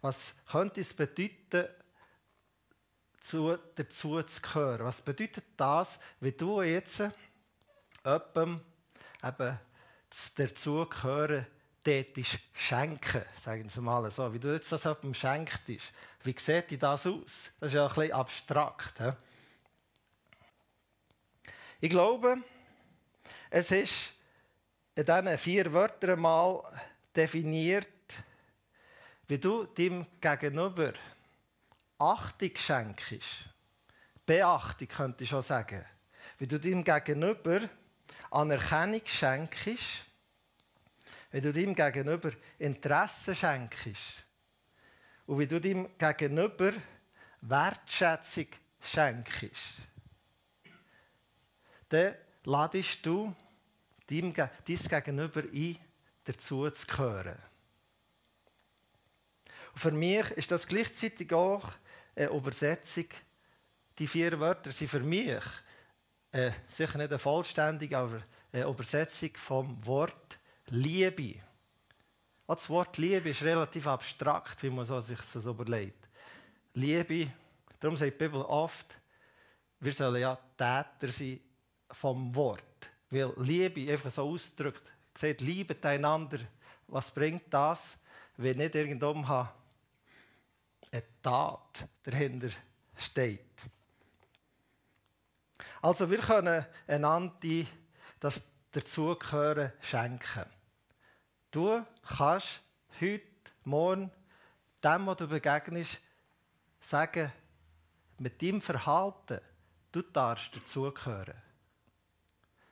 Was 0.00 0.34
könnte 0.50 0.80
es 0.80 0.92
bedeuten, 0.92 1.68
zu, 3.20 3.56
dazu 3.74 4.22
zu 4.22 4.40
gehören? 4.40 4.86
Was 4.86 5.00
bedeutet 5.00 5.44
das, 5.56 5.98
wie 6.20 6.32
du 6.32 6.62
jetzt 6.62 7.02
jemandem 8.04 8.60
eben 9.22 9.58
dazugehören 10.34 11.46
tätisch 11.82 12.38
schenken, 12.52 13.22
sagen 13.44 13.68
Sie 13.68 13.80
mal 13.80 14.10
so. 14.10 14.32
Wie 14.32 14.40
du 14.40 14.52
jetzt 14.52 14.72
das 14.72 14.82
jemandem 14.82 15.14
schenkst, 15.14 15.62
wie 15.68 16.34
sieht 16.36 16.82
das 16.82 17.06
aus? 17.06 17.50
Das 17.60 17.68
ist 17.68 17.74
ja 17.74 17.86
ein 17.86 17.94
bisschen 17.94 18.12
abstrakt. 18.12 18.98
He? 18.98 19.10
Ich 21.80 21.90
glaube, 21.90 22.38
es 23.50 23.70
ist 23.70 24.12
in 24.96 25.04
diesen 25.04 25.38
vier 25.38 25.72
Wörtern 25.72 26.20
mal 26.20 26.62
definiert, 27.16 27.86
wie 29.28 29.38
du 29.38 29.64
dem 29.64 30.06
Gegenüber 30.20 30.92
Achtung 31.98 32.50
schenkst. 32.54 33.48
Beachtung 34.24 34.88
könnte 34.88 35.24
ich 35.24 35.30
schon 35.30 35.42
sagen. 35.42 35.84
Wie 36.38 36.46
du 36.46 36.58
dem 36.58 36.84
Gegenüber 36.84 37.60
Anerkennung 38.30 39.02
schenkst, 39.04 40.06
wie 41.30 41.40
du 41.40 41.52
dem 41.52 41.74
Gegenüber 41.74 42.32
Interesse 42.58 43.34
schenkst 43.34 44.24
und 45.26 45.38
wie 45.38 45.46
du 45.46 45.60
dem 45.60 45.96
Gegenüber 45.96 46.72
Wertschätzung 47.40 48.48
schenkst, 48.80 49.54
dann 51.88 52.14
ladest 52.44 53.04
du 53.06 53.34
dein 54.08 54.32
Gegenüber 54.32 55.42
ein, 55.42 55.78
dazu. 56.26 56.62
Und 56.62 56.74
für 59.74 59.90
mich 59.90 60.30
ist 60.32 60.50
das 60.50 60.66
gleichzeitig 60.66 61.32
auch 61.32 61.64
eine 62.14 62.28
Übersetzung. 62.28 63.06
Die 63.98 64.06
vier 64.06 64.38
Wörter 64.38 64.72
sind 64.72 64.88
für 64.88 65.00
mich 65.00 65.42
äh, 66.32 66.50
sicher 66.68 66.98
nicht 66.98 67.10
eine 67.10 67.18
vollständige, 67.18 67.96
aber 67.98 68.22
eine 68.52 68.64
Übersetzung 68.64 69.30
vom 69.34 69.86
Wort 69.86 70.38
Liebe. 70.68 71.40
Auch 72.46 72.56
das 72.56 72.68
Wort 72.68 72.98
Liebe 72.98 73.30
ist 73.30 73.42
relativ 73.42 73.86
abstrakt, 73.86 74.62
wie 74.62 74.70
man 74.70 74.84
sich 74.84 75.18
das 75.32 75.44
überlegt. 75.44 76.08
Liebe, 76.74 77.30
darum 77.80 77.96
sagt 77.96 78.12
die 78.12 78.24
Bibel 78.24 78.42
oft, 78.42 78.98
wir 79.80 79.92
sollen 79.92 80.20
ja 80.20 80.36
Täter 80.56 81.12
sein 81.12 81.40
vom 81.90 82.34
Wort. 82.34 82.62
Weil 83.10 83.32
Liebe 83.36 83.90
einfach 83.90 84.10
so 84.10 84.28
ausdrückt, 84.28 84.90
sagt, 85.18 85.40
liebet 85.40 85.84
einander. 85.86 86.38
Was 86.88 87.10
bringt 87.10 87.52
das, 87.52 87.96
wenn 88.36 88.58
nicht 88.58 88.74
irgendwann 88.74 89.24
eine 90.90 91.02
Tat 91.22 91.88
dahinter 92.04 92.50
steht? 92.96 93.40
Also 95.82 96.10
wir 96.10 96.18
können 96.18 96.64
einander 96.86 97.66
das 98.20 98.42
Dazugehören 98.72 99.72
schenken. 99.80 100.46
Du 101.50 101.84
kannst 102.02 102.60
heute, 103.00 103.22
morgen 103.64 104.10
dem, 104.82 105.06
was 105.06 105.16
du 105.16 105.28
begegnest, 105.28 105.98
sagen, 106.80 107.32
mit 108.18 108.40
deinem 108.42 108.60
Verhalten, 108.60 109.40
du 109.92 110.02
darfst 110.02 110.54
dazugehören. 110.54 111.34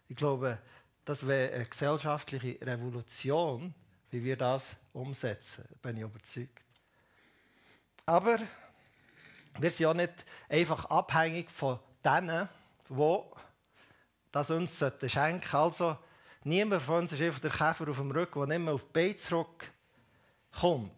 Ich 0.09 0.17
glaube, 0.17 0.59
das 1.05 1.27
wäre 1.27 1.55
eine 1.55 1.67
gesellschaftliche 1.67 2.59
Revolution, 2.63 3.75
wie 4.11 4.25
wir 4.25 4.37
das 4.37 4.77
umsetzen, 4.93 5.65
bin 5.83 5.97
ich 5.97 6.03
überzeugt. 6.03 6.63
Aber 8.07 8.39
wir 9.59 9.71
sind 9.71 9.87
auch 9.87 9.95
nicht 9.95 10.13
einfach 10.49 10.85
abhängig 10.87 11.51
von 11.51 11.79
denen, 12.05 12.49
die 12.89 13.21
das 14.33 14.51
uns 14.51 14.79
schenken 14.79 15.49
sollten. 15.49 15.55
Also, 15.55 15.99
niemand 16.45 16.83
von 16.83 16.97
uns 16.97 17.13
ist 17.13 17.23
einfach 17.23 17.41
der 17.41 17.51
Käfer 17.51 17.89
auf 17.89 17.97
dem 17.97 18.11
Rücken, 18.11 18.41
der 18.41 18.59
nicht 18.59 18.65
mehr 18.65 18.75
auf 18.75 18.85
die 18.85 18.93
Beine 18.93 19.17
zurückkommt. 19.17 20.93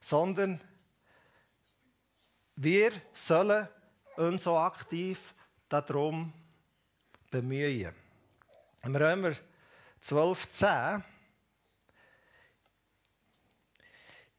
Sondern 0.00 0.60
wir 2.56 2.92
sollen 3.14 3.68
uns 4.16 4.44
so 4.44 4.56
aktiv 4.56 5.34
darum 5.68 6.32
bemühen. 7.30 8.01
Im 8.84 8.96
Römer 8.96 9.36
12,10 10.04 11.02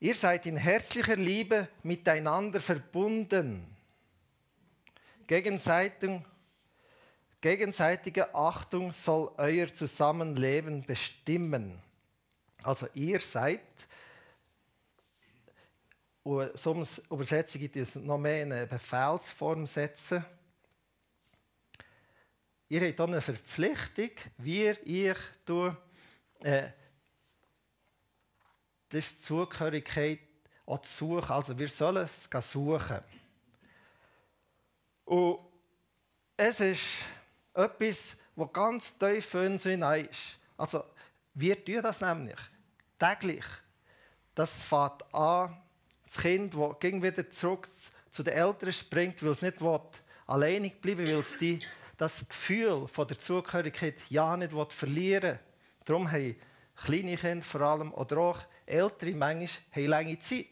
Ihr 0.01 0.15
seid 0.15 0.45
in 0.45 0.57
herzlicher 0.57 1.15
Liebe 1.15 1.69
miteinander 1.81 2.59
verbunden. 2.59 3.73
Gegenseitig, 5.27 6.19
gegenseitige 7.39 8.35
Achtung 8.35 8.91
soll 8.91 9.31
euer 9.37 9.73
Zusammenleben 9.73 10.85
bestimmen. 10.85 11.81
Also 12.63 12.87
ihr 12.93 13.21
seid, 13.21 13.61
sonst 16.53 17.01
Übersetzung 17.09 17.61
gibt 17.61 17.77
es 17.77 17.95
noch 17.95 18.17
mehr 18.17 18.43
in 18.43 18.51
eine 18.51 18.67
Befehlsform 18.67 19.65
setzen. 19.67 20.25
Ihr 22.69 22.87
habt 22.87 22.99
dann 22.99 23.11
eine 23.11 23.21
Verpflichtung, 23.21 24.11
wie 24.37 24.71
ihr 24.85 25.15
äh, 26.41 26.69
das 28.89 29.21
Zugehörigkeit 29.21 30.19
auch 30.65 30.81
zu 30.81 31.19
suchen. 31.19 31.31
Also 31.31 31.57
wir 31.57 31.67
sollen 31.67 32.05
es 32.05 32.51
suchen. 32.51 33.01
Und 35.05 35.39
es 36.37 36.59
ist 36.59 36.83
etwas, 37.53 38.15
was 38.35 38.53
ganz 38.53 38.97
tief 38.97 39.33
in 39.35 39.53
uns 39.53 39.65
ist. 39.65 40.39
Also 40.57 40.83
wir 41.33 41.63
tun 41.63 41.81
das 41.81 42.01
nämlich 42.01 42.39
täglich. 42.97 43.45
Das 44.35 44.51
fängt 44.51 45.13
an, 45.13 45.61
das 46.05 46.17
Kind, 46.17 46.53
das 46.53 46.81
wieder 46.83 47.29
zurück 47.29 47.67
zu 48.09 48.23
den 48.23 48.33
Eltern 48.33 48.73
springt, 48.73 49.21
weil 49.23 49.31
es 49.31 49.41
nicht 49.41 49.61
will, 49.61 49.79
bleiben 50.27 50.71
will, 50.83 50.97
weil 50.97 51.19
es 51.19 51.37
die, 51.37 51.59
das 52.03 52.27
Gefühl 52.27 52.87
von 52.87 53.07
der 53.07 53.17
Zugehörigkeit 53.17 53.95
ja 54.09 54.35
nicht 54.35 54.53
verlieren 54.73 55.33
will. 55.33 55.39
Darum 55.85 56.11
haben 56.11 56.35
kleine 56.75 57.15
Kinder 57.15 57.45
vor 57.45 57.61
allem 57.61 57.93
oder 57.93 58.17
auch 58.17 58.39
Ältere 58.65 59.11
manchmal 59.11 59.85
lange 59.85 60.19
Zeit, 60.19 60.47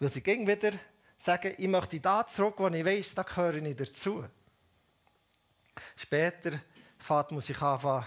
weil 0.00 0.10
sie 0.10 0.20
gegen 0.20 0.46
wieder 0.48 0.72
sagen, 1.18 1.54
ich 1.58 1.68
möchte 1.68 2.00
da 2.00 2.26
zurück, 2.26 2.54
wo 2.58 2.68
ich 2.68 2.84
weiß, 2.84 3.14
da 3.14 3.22
gehöre 3.22 3.54
ich 3.54 3.76
dazu. 3.76 4.24
Später 5.96 6.58
fährt 6.98 7.30
muss 7.30 7.50
ich 7.50 7.60
anfangen, 7.60 8.06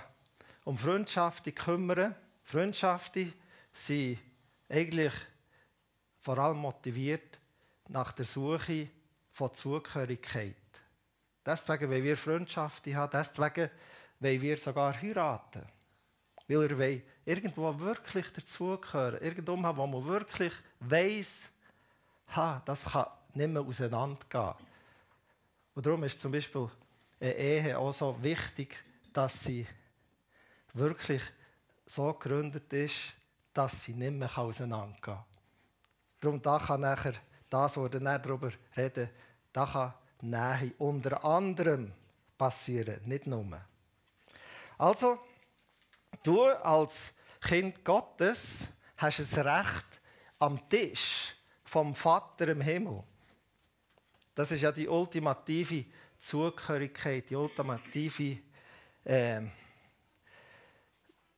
um 0.65 0.77
Freundschaften 0.77 1.56
kümmern. 1.56 2.15
Freundschaften 2.44 3.34
sind 3.72 4.20
eigentlich 4.68 5.13
vor 6.20 6.38
allem 6.38 6.58
motiviert 6.58 7.39
nach 7.88 8.12
der 8.12 8.25
Suche 8.25 8.89
von 9.31 9.53
Zugehörigkeit. 9.53 10.55
Deswegen 11.50 11.90
wollen 11.90 12.03
wir 12.03 12.16
Freundschaften 12.16 12.96
haben, 12.96 13.09
deswegen 13.12 13.72
wollen 14.20 14.42
wir 14.42 14.57
sogar 14.57 15.01
heiraten. 15.01 15.66
Weil 16.48 16.77
wir 16.77 17.01
irgendwo 17.25 17.79
wirklich 17.79 18.31
dazugehören. 18.31 19.20
Irgendwo 19.20 19.59
haben, 19.64 19.77
wo 19.77 19.88
man 19.88 20.05
wirklich 20.05 20.53
weiss, 20.79 21.50
ha, 22.35 22.62
das 22.64 22.83
kann 22.83 23.07
nicht 23.33 23.50
mehr 23.50 23.64
auseinandergehen. 23.64 24.53
Und 25.74 25.85
darum 25.88 26.03
ist 26.03 26.22
zum 26.22 26.31
Beispiel 26.31 26.70
eine 27.20 27.33
Ehe 27.33 27.79
auch 27.79 27.94
so 27.94 28.16
wichtig, 28.22 28.83
dass 29.12 29.44
sie 29.44 29.66
wirklich 30.74 31.24
so 31.88 32.14
gegründet 32.14 32.72
ist, 32.74 32.96
dass 33.55 33.85
sie 33.85 33.94
nicht 33.94 34.14
mehr 34.14 34.38
auseinandergehen 34.38 35.01
kann. 35.01 35.25
Darum 36.20 36.40
da 36.40 36.59
kann 36.59 36.81
nachher 36.81 37.16
das, 37.50 37.75
was 37.75 37.92
wir 37.92 38.00
darüber 38.00 38.51
reden, 38.77 39.09
da 39.51 39.66
kann 39.66 39.94
Nähe 40.22 40.74
unter 40.77 41.24
anderem 41.24 41.94
passieren, 42.38 43.00
nicht 43.05 43.27
nur. 43.27 43.62
Also, 44.77 45.20
du 46.24 46.44
als 46.46 47.14
Kind 47.42 47.84
Gottes 47.84 48.68
hast 48.98 49.20
das 49.20 49.38
Recht 49.38 49.86
am 50.40 50.70
Tisch 50.70 51.36
vom 51.64 51.94
Vater 51.96 52.50
im 52.50 52.62
Himmel. 52.62 53.03
Das 54.36 54.51
ist 54.51 54.62
ja 54.62 54.72
die 54.72 54.88
ultimative 54.88 55.86
Zugehörigkeit, 56.18 57.29
die 57.29 57.36
ultimative, 57.36 58.40
äh, 59.03 59.42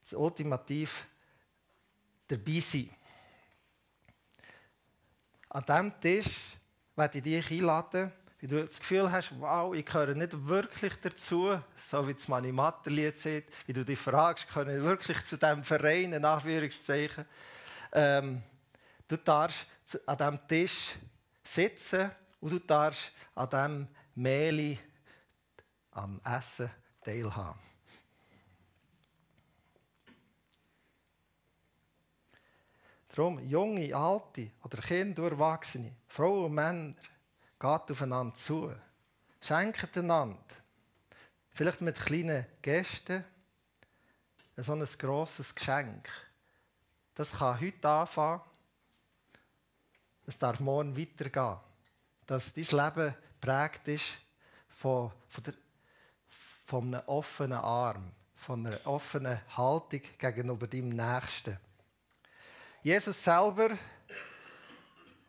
das 0.02 0.13
ultimativ 0.13 1.08
dabei. 2.28 2.89
An 5.50 5.65
diesem 5.65 6.00
Tisch 6.00 6.58
werde 6.96 7.17
ich 7.17 7.24
dich 7.24 7.52
einladen, 7.52 8.12
wie 8.41 8.47
du 8.47 8.65
das 8.65 8.80
Gefühl 8.80 9.12
hast, 9.12 9.39
wow, 9.39 9.73
ich 9.75 9.86
gehöre 9.86 10.15
nicht 10.15 10.47
wirklich 10.47 10.95
dazu, 10.99 11.60
so 11.77 12.08
wie 12.08 12.15
das 12.15 12.27
Mani 12.27 12.51
Matterlied 12.51 13.15
sagt, 13.19 13.54
wie 13.67 13.73
du 13.73 13.86
dich 13.86 13.99
fragst, 13.99 14.47
gehöre 14.47 14.77
ich 14.77 14.84
wirklich 14.84 15.23
zu 15.25 15.38
diesem 15.38 15.63
Verein, 15.63 16.12
in 16.12 16.25
Anführungszeichen. 16.25 17.25
Ähm, 17.93 18.41
du 19.08 19.15
darfst 19.17 19.67
an 20.08 20.17
diesem 20.17 20.47
Tisch 20.47 20.95
sitzen 21.43 22.10
und 22.39 22.51
du 22.51 22.58
darfst 22.58 23.12
an 23.36 23.49
diesem 23.49 23.88
Mehl 24.15 24.80
am 25.91 26.19
Essen 26.23 26.71
teilhaben. 27.06 27.60
Darum, 33.10 33.39
junge, 33.45 33.95
alte 33.95 34.51
oder 34.63 34.82
Kinder, 34.82 35.30
Erwachsene, 35.30 35.95
Frauen 36.08 36.45
und 36.45 36.54
Männer, 36.54 36.95
Geht 37.62 37.91
aufeinander 37.91 38.34
zu. 38.34 38.74
Schenkt 39.39 39.95
einander. 39.95 40.39
Vielleicht 41.52 41.82
mit 41.82 41.95
kleinen 41.95 42.43
Gästen. 42.60 43.24
So 44.58 44.74
ein 44.74 44.84
grosses 44.97 45.54
Geschenk. 45.54 46.10
Das 47.13 47.34
kann 47.34 47.62
heute 47.62 47.88
anfangen. 47.88 48.41
Es 50.26 50.39
darf 50.39 50.60
morgen 50.60 50.97
weitergehen. 50.97 51.60
Dass 52.26 52.52
dein 52.52 52.63
Leben 52.63 53.15
prägt 53.39 53.88
ist 53.89 54.06
von, 54.67 55.12
von, 55.28 55.43
der, 55.43 55.54
von 56.65 56.95
einem 56.95 57.08
offenen 57.08 57.60
Arm, 57.60 58.12
von 58.38 58.65
einer 58.65 58.88
offenen 58.88 59.39
Haltung 59.56 60.02
gegenüber 60.17 60.65
deinem 60.65 60.89
Nächsten. 60.89 61.60
Jesus 62.82 63.24
selber 63.24 63.78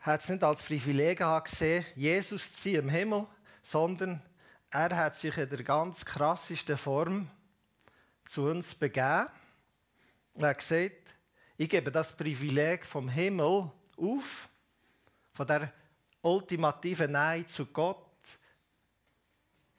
hat 0.03 0.21
es 0.21 0.29
nicht 0.29 0.43
als 0.43 0.63
Privileg 0.63 1.23
gesehen, 1.45 1.87
Jesus 1.95 2.53
zu 2.55 2.63
sein 2.63 2.75
im 2.75 2.89
Himmel, 2.89 3.27
sondern 3.63 4.21
er 4.71 4.97
hat 4.97 5.17
sich 5.17 5.37
in 5.39 5.49
der 5.49 5.63
ganz 5.63 6.05
krassesten 6.05 6.77
Form 6.77 7.31
zu 8.29 8.43
uns 8.43 8.75
begeben. 8.75 9.29
Er 10.35 10.49
hat 10.49 10.59
gesagt, 10.59 11.15
ich 11.57 11.71
gebe 11.71 11.93
das 11.93 12.17
Privileg 12.17 12.85
vom 12.85 13.09
Himmel 13.09 13.71
auf, 13.97 14.49
von 15.35 15.47
der 15.47 15.73
ultimativen 16.21 17.13
Nähe 17.13 17.47
zu 17.47 17.67
Gott, 17.67 17.99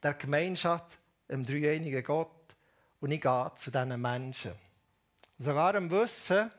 der 0.01 0.13
Gemeinschaft, 0.13 0.99
dem 1.29 1.45
dreieinigen 1.45 2.03
Gott, 2.03 2.55
und 3.01 3.11
ich 3.11 3.19
gehe 3.19 3.51
zu 3.57 3.71
diesen 3.71 4.01
Menschen. 4.01 4.53
Sogar 5.37 5.75
im 5.75 5.91
Wissen, 5.91 6.49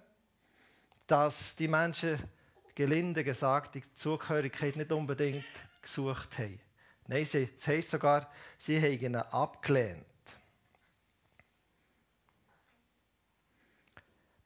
dass 1.06 1.56
die 1.56 1.68
Menschen 1.68 2.18
gelinde 2.74 3.24
gesagt, 3.24 3.74
die 3.74 3.82
Zugehörigkeit 3.94 4.76
nicht 4.76 4.92
unbedingt 4.92 5.44
gesucht 5.80 6.38
haben. 6.38 6.60
Nein, 7.06 7.26
es 7.30 7.66
heisst 7.66 7.90
sogar, 7.90 8.30
sie 8.58 8.80
haben 8.80 9.00
ihn 9.00 9.16
abgelehnt. 9.16 10.04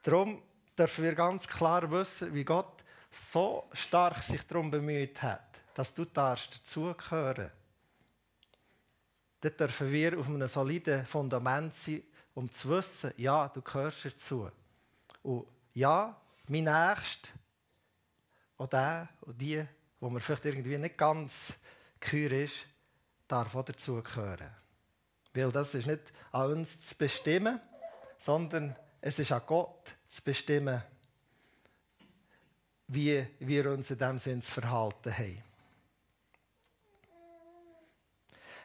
Darum 0.02 0.42
dürfen 0.76 1.04
wir 1.04 1.14
ganz 1.14 1.46
klar 1.46 1.90
wissen, 1.90 2.34
wie 2.34 2.44
Gott 2.44 2.84
so 3.10 3.68
stark 3.72 4.22
sich 4.22 4.42
darum 4.46 4.70
bemüht 4.70 5.22
hat, 5.22 5.60
dass 5.74 5.94
du 5.94 6.04
dazugehören 6.04 7.50
Dort 9.40 9.60
dürfen 9.60 9.92
wir 9.92 10.18
auf 10.18 10.26
einem 10.26 10.48
soliden 10.48 11.06
Fundament 11.06 11.72
sein, 11.74 12.02
um 12.34 12.50
zu 12.50 12.70
wissen, 12.70 13.12
ja, 13.16 13.48
du 13.48 13.62
gehörst 13.62 14.04
dazu. 14.04 14.50
Und 15.22 15.46
ja, 15.74 16.20
mein 16.48 16.64
Nächster 16.64 17.28
auch 18.58 18.66
der 18.66 19.08
und 19.22 19.40
die, 19.40 19.64
wo 20.00 20.10
man 20.10 20.20
vielleicht 20.20 20.44
irgendwie 20.44 20.76
nicht 20.76 20.98
ganz 20.98 21.54
kühl 22.00 22.32
ist, 22.32 22.54
darf 23.26 23.54
auch 23.54 23.64
dazugehören. 23.64 24.50
Weil 25.32 25.52
das 25.52 25.74
ist 25.74 25.86
nicht 25.86 26.02
an 26.32 26.52
uns 26.52 26.88
zu 26.88 26.94
bestimmen, 26.96 27.60
sondern 28.18 28.74
es 29.00 29.18
ist 29.18 29.32
an 29.32 29.42
Gott 29.46 29.94
zu 30.08 30.22
bestimmen, 30.22 30.82
wie 32.88 33.26
wir 33.38 33.70
uns 33.70 33.90
in 33.90 33.98
diesem 33.98 34.18
Sinn 34.18 34.42
zu 34.42 34.50
verhalten 34.50 35.16
haben. 35.16 35.44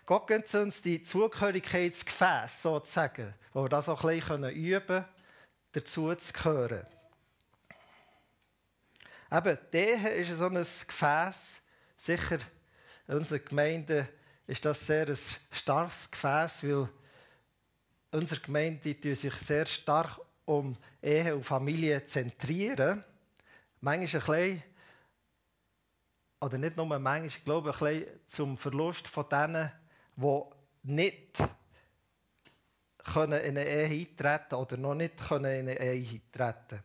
Gott 0.06 0.28
gibt 0.28 0.54
uns 0.56 0.82
die 0.82 1.02
Zugehörigkeitsgefäße, 1.02 2.62
sozusagen, 2.62 3.34
wo 3.54 3.64
wir 3.64 3.70
das 3.70 3.88
auch 3.88 4.04
ein 4.04 4.20
bisschen 4.20 4.50
üben 4.50 4.86
können, 4.88 5.06
dazu 5.72 6.14
zu 6.16 6.34
gehören. 6.34 6.86
Eben, 9.34 9.58
die 9.74 9.78
Ehe 9.78 10.10
ist 10.10 10.38
so 10.38 10.46
ein 10.46 10.54
Gefäß. 10.54 11.60
Sicher, 11.98 12.38
in 13.08 13.16
unserer 13.16 13.40
Gemeinde 13.40 14.08
ist 14.46 14.64
das 14.64 14.86
sehr 14.86 15.08
ein 15.08 15.18
starkes 15.50 16.12
Gefäß, 16.12 16.64
weil 16.64 16.88
unsere 18.12 18.42
Gemeinde 18.42 19.16
sich 19.16 19.34
sehr 19.34 19.66
stark 19.66 20.20
um 20.46 20.78
Ehe 21.02 21.36
und 21.36 21.44
Familie 21.44 22.06
zentrieren. 22.06 23.04
Manchmal 23.82 24.22
ein 24.22 24.28
bisschen, 24.28 24.64
oder 26.40 26.58
nicht 26.60 26.78
nur 26.78 26.86
manchmal, 26.86 27.26
ich 27.26 27.44
glaube, 27.44 27.74
ein 27.74 27.80
bisschen 27.80 28.20
zum 28.28 28.56
Verlust 28.56 29.08
von 29.08 29.28
denen, 29.30 29.72
die 30.16 30.42
nicht 30.84 31.40
können 33.00 33.42
in 33.42 33.58
eine 33.58 33.66
Ehe 33.66 34.08
eintreten 34.08 34.54
oder 34.54 34.78
noch 34.78 34.94
nicht 34.94 35.18
können 35.18 35.46
in 35.46 35.70
eine 35.70 35.80
Ehe 35.80 36.22
eintreten 36.22 36.84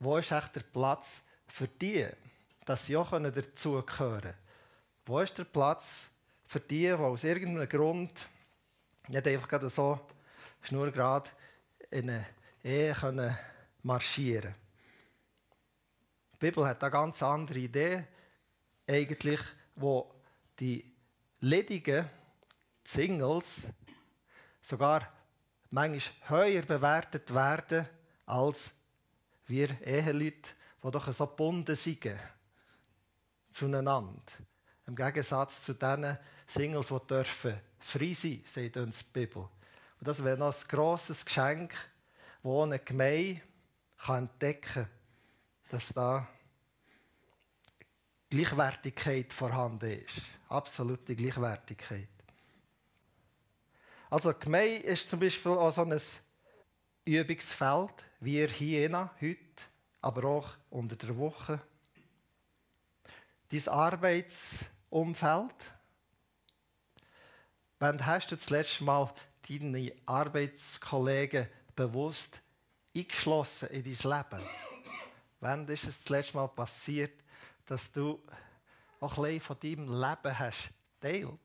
Wo 0.00 0.16
ist 0.18 0.32
echt 0.32 0.56
der 0.56 0.62
Platz 0.62 1.22
für 1.48 1.68
die, 1.68 2.06
dass 2.64 2.86
sie 2.86 2.96
auch 2.96 3.10
dazugehören 3.10 4.22
können? 4.22 4.34
Wo 5.06 5.20
ist 5.20 5.36
der 5.38 5.44
Platz 5.44 5.86
für 6.46 6.60
die, 6.60 6.86
die 6.86 6.92
aus 6.92 7.24
irgendeinem 7.24 7.68
Grund 7.68 8.28
nicht 9.08 9.26
einfach 9.26 9.70
so 9.70 10.00
schnurgerade 10.62 11.30
in 11.90 12.10
eine 12.10 12.26
Ehe 12.62 12.92
können 12.92 13.36
marschieren 13.82 14.54
Die 16.34 16.38
Bibel 16.38 16.66
hat 16.66 16.82
eine 16.82 16.90
ganz 16.90 17.22
andere 17.22 17.58
Idee, 17.58 18.04
eigentlich, 18.86 19.40
wo 19.76 20.12
die 20.58 20.84
Ledigen 21.40 22.08
Singles 22.84 23.62
sogar 24.62 25.12
manchmal 25.70 26.50
höher 26.50 26.62
bewertet 26.62 27.32
werden 27.34 27.86
als 28.26 28.72
wir 29.46 29.70
Eheleute, 29.86 30.50
die 30.82 30.90
doch 30.90 31.12
so 31.12 31.26
gebunden 31.26 31.76
sind 31.76 32.10
zueinander. 33.50 34.22
Im 34.86 34.96
Gegensatz 34.96 35.62
zu 35.62 35.74
den 35.74 36.16
Singles, 36.46 36.88
die 36.88 37.06
dürfen 37.06 37.60
frei 37.78 38.14
sein, 38.14 38.42
sagt 38.46 38.76
uns 38.76 38.98
die 38.98 39.04
Bibel. 39.12 39.48
Und 40.00 40.08
das 40.08 40.22
wäre 40.22 40.38
noch 40.38 40.54
ein 40.54 40.68
grosses 40.68 41.24
Geschenk, 41.24 41.74
das 42.42 42.52
eine 42.52 42.78
Gemeinde 42.78 43.42
entdecken 44.06 44.72
kann, 44.72 44.88
dass 45.70 45.88
da 45.88 46.26
Gleichwertigkeit 48.30 49.32
vorhanden 49.32 49.90
ist. 49.90 50.22
Absolute 50.48 51.16
Gleichwertigkeit. 51.16 52.08
Also 54.10 54.32
Gemeinde 54.32 54.78
ist 54.78 55.10
zum 55.10 55.20
Beispiel 55.20 55.52
auch 55.52 55.74
so 55.74 55.82
ein 55.82 56.00
Übungsfeld, 57.04 58.06
wie 58.20 58.46
hier 58.46 59.10
heute, 59.20 59.64
aber 60.00 60.24
auch 60.24 60.48
unter 60.70 60.96
der 60.96 61.16
Woche. 61.16 61.60
Dein 63.50 63.68
Arbeitsumfeld. 63.68 65.54
Wann 67.78 68.04
hast 68.04 68.30
du 68.30 68.36
das 68.36 68.50
letzte 68.50 68.84
Mal 68.84 69.12
deine 69.48 69.92
Arbeitskollegen 70.06 71.48
bewusst 71.74 72.40
eingeschlossen 72.94 73.68
in 73.68 73.84
dein 73.84 73.92
Leben? 73.92 74.48
Wann 75.40 75.68
ist 75.68 75.84
es 75.84 75.98
das 76.00 76.08
letzte 76.08 76.36
Mal 76.36 76.48
passiert, 76.48 77.22
dass 77.66 77.90
du 77.92 78.20
auch 79.00 79.16
ein 79.18 79.22
bisschen 79.22 79.40
von 79.40 79.60
deinem 79.60 80.00
Leben 80.00 80.38
hast 80.38 80.70
teilt? 81.00 81.38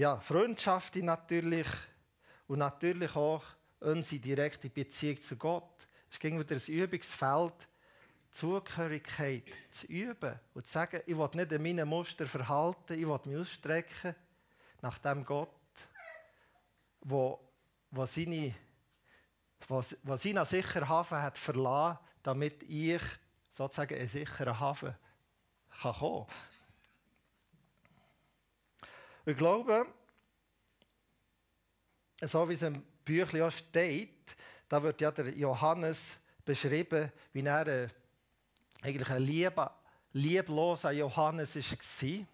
ja, 0.00 0.18
Freundschaft 0.18 0.96
natürlich 0.96 1.66
und 2.46 2.60
natürlich 2.60 3.14
auch 3.16 3.44
unsere 3.80 4.20
direkte 4.20 4.68
Beziehung 4.68 5.20
zu 5.20 5.36
Gott. 5.36 5.86
Es 6.10 6.18
ging 6.18 6.38
wieder 6.38 6.56
ein 6.56 6.72
Übungsfeld, 6.72 7.68
Zugehörigkeit 8.30 9.44
zu 9.70 9.86
üben 9.86 10.38
und 10.54 10.66
zu 10.66 10.72
sagen, 10.72 11.02
ich 11.06 11.16
will 11.16 11.28
nicht 11.34 11.52
in 11.52 11.62
meinen 11.62 11.88
Muster 11.88 12.26
verhalten, 12.26 12.94
ich 12.94 13.06
will 13.06 13.20
mich 13.24 13.36
ausstrecken 13.36 14.14
nach 14.82 14.98
dem 14.98 15.24
Gott, 15.24 15.48
wo, 17.00 17.40
wo, 17.90 18.06
seine, 18.06 18.54
wo 19.68 20.16
seinen 20.16 20.46
sicheren 20.46 20.88
Hafen 20.88 21.20
hat 21.20 21.36
verlassen, 21.36 21.98
damit 22.22 22.62
ich 22.64 23.02
sozusagen 23.50 23.98
einen 23.98 24.08
sicheren 24.08 24.58
Hafen 24.58 24.94
kann 25.82 25.94
kommen 25.94 26.26
kann. 26.26 26.36
Ich 29.26 29.36
glaube, 29.36 29.86
so 32.22 32.48
wie 32.48 32.54
es 32.54 32.62
im 32.62 32.82
Büchlein 33.10 33.50
steht, 33.50 34.36
da 34.68 34.80
wird 34.80 35.00
ja 35.00 35.10
der 35.10 35.30
Johannes 35.30 36.10
beschrieben, 36.44 37.10
wie 37.32 37.44
er 37.44 37.66
äh, 37.66 37.88
eigentlich 38.82 39.10
ein 39.10 39.22
lieber, 39.22 39.74
liebloser 40.12 40.92
Johannes 40.92 41.56
war, 41.56 42.26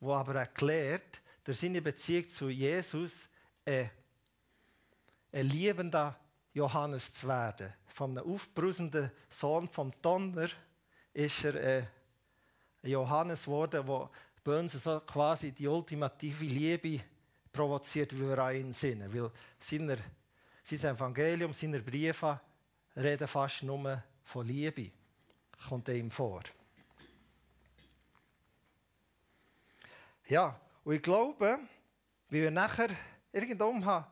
der 0.00 0.08
aber 0.16 0.34
erklärt, 0.40 1.22
durch 1.44 1.60
seine 1.60 1.80
Beziehung 1.80 2.28
zu 2.28 2.48
Jesus 2.48 3.28
ein, 3.64 3.88
ein 5.30 5.46
liebender 5.46 6.18
Johannes 6.52 7.14
zu 7.14 7.28
werden. 7.28 7.72
Einem 8.00 8.18
aufbrusenden 8.18 9.12
Sohn 9.30 9.68
vom 9.68 9.92
Donner 10.02 10.48
ist 11.12 11.44
er 11.44 11.54
äh, 11.54 11.84
ein 12.82 12.90
Johannes 12.90 13.44
geworden, 13.44 13.86
der 13.86 14.10
bei 14.42 14.66
so 14.66 14.98
quasi 15.00 15.52
die 15.52 15.68
ultimative 15.68 16.44
Liebe 16.44 17.04
provoziert, 17.58 18.12
wie 18.12 18.28
wir 18.28 18.38
an 18.38 18.54
ihn 18.54 18.72
sinnen. 18.72 19.12
Weil 19.12 19.30
seine, 19.58 19.98
sein 20.62 20.94
Evangelium, 20.94 21.52
seine 21.52 21.80
Briefe 21.80 22.40
reden 22.96 23.26
fast 23.26 23.64
nur 23.64 24.02
von 24.22 24.46
Liebe. 24.46 24.92
Kommt 25.68 25.88
ihm 25.88 26.10
vor. 26.10 26.42
Ja, 30.26 30.60
und 30.84 30.94
ich 30.94 31.02
glaube, 31.02 31.58
wie 32.28 32.42
wir 32.42 32.50
nachher 32.50 32.90
irgendwann 33.32 34.06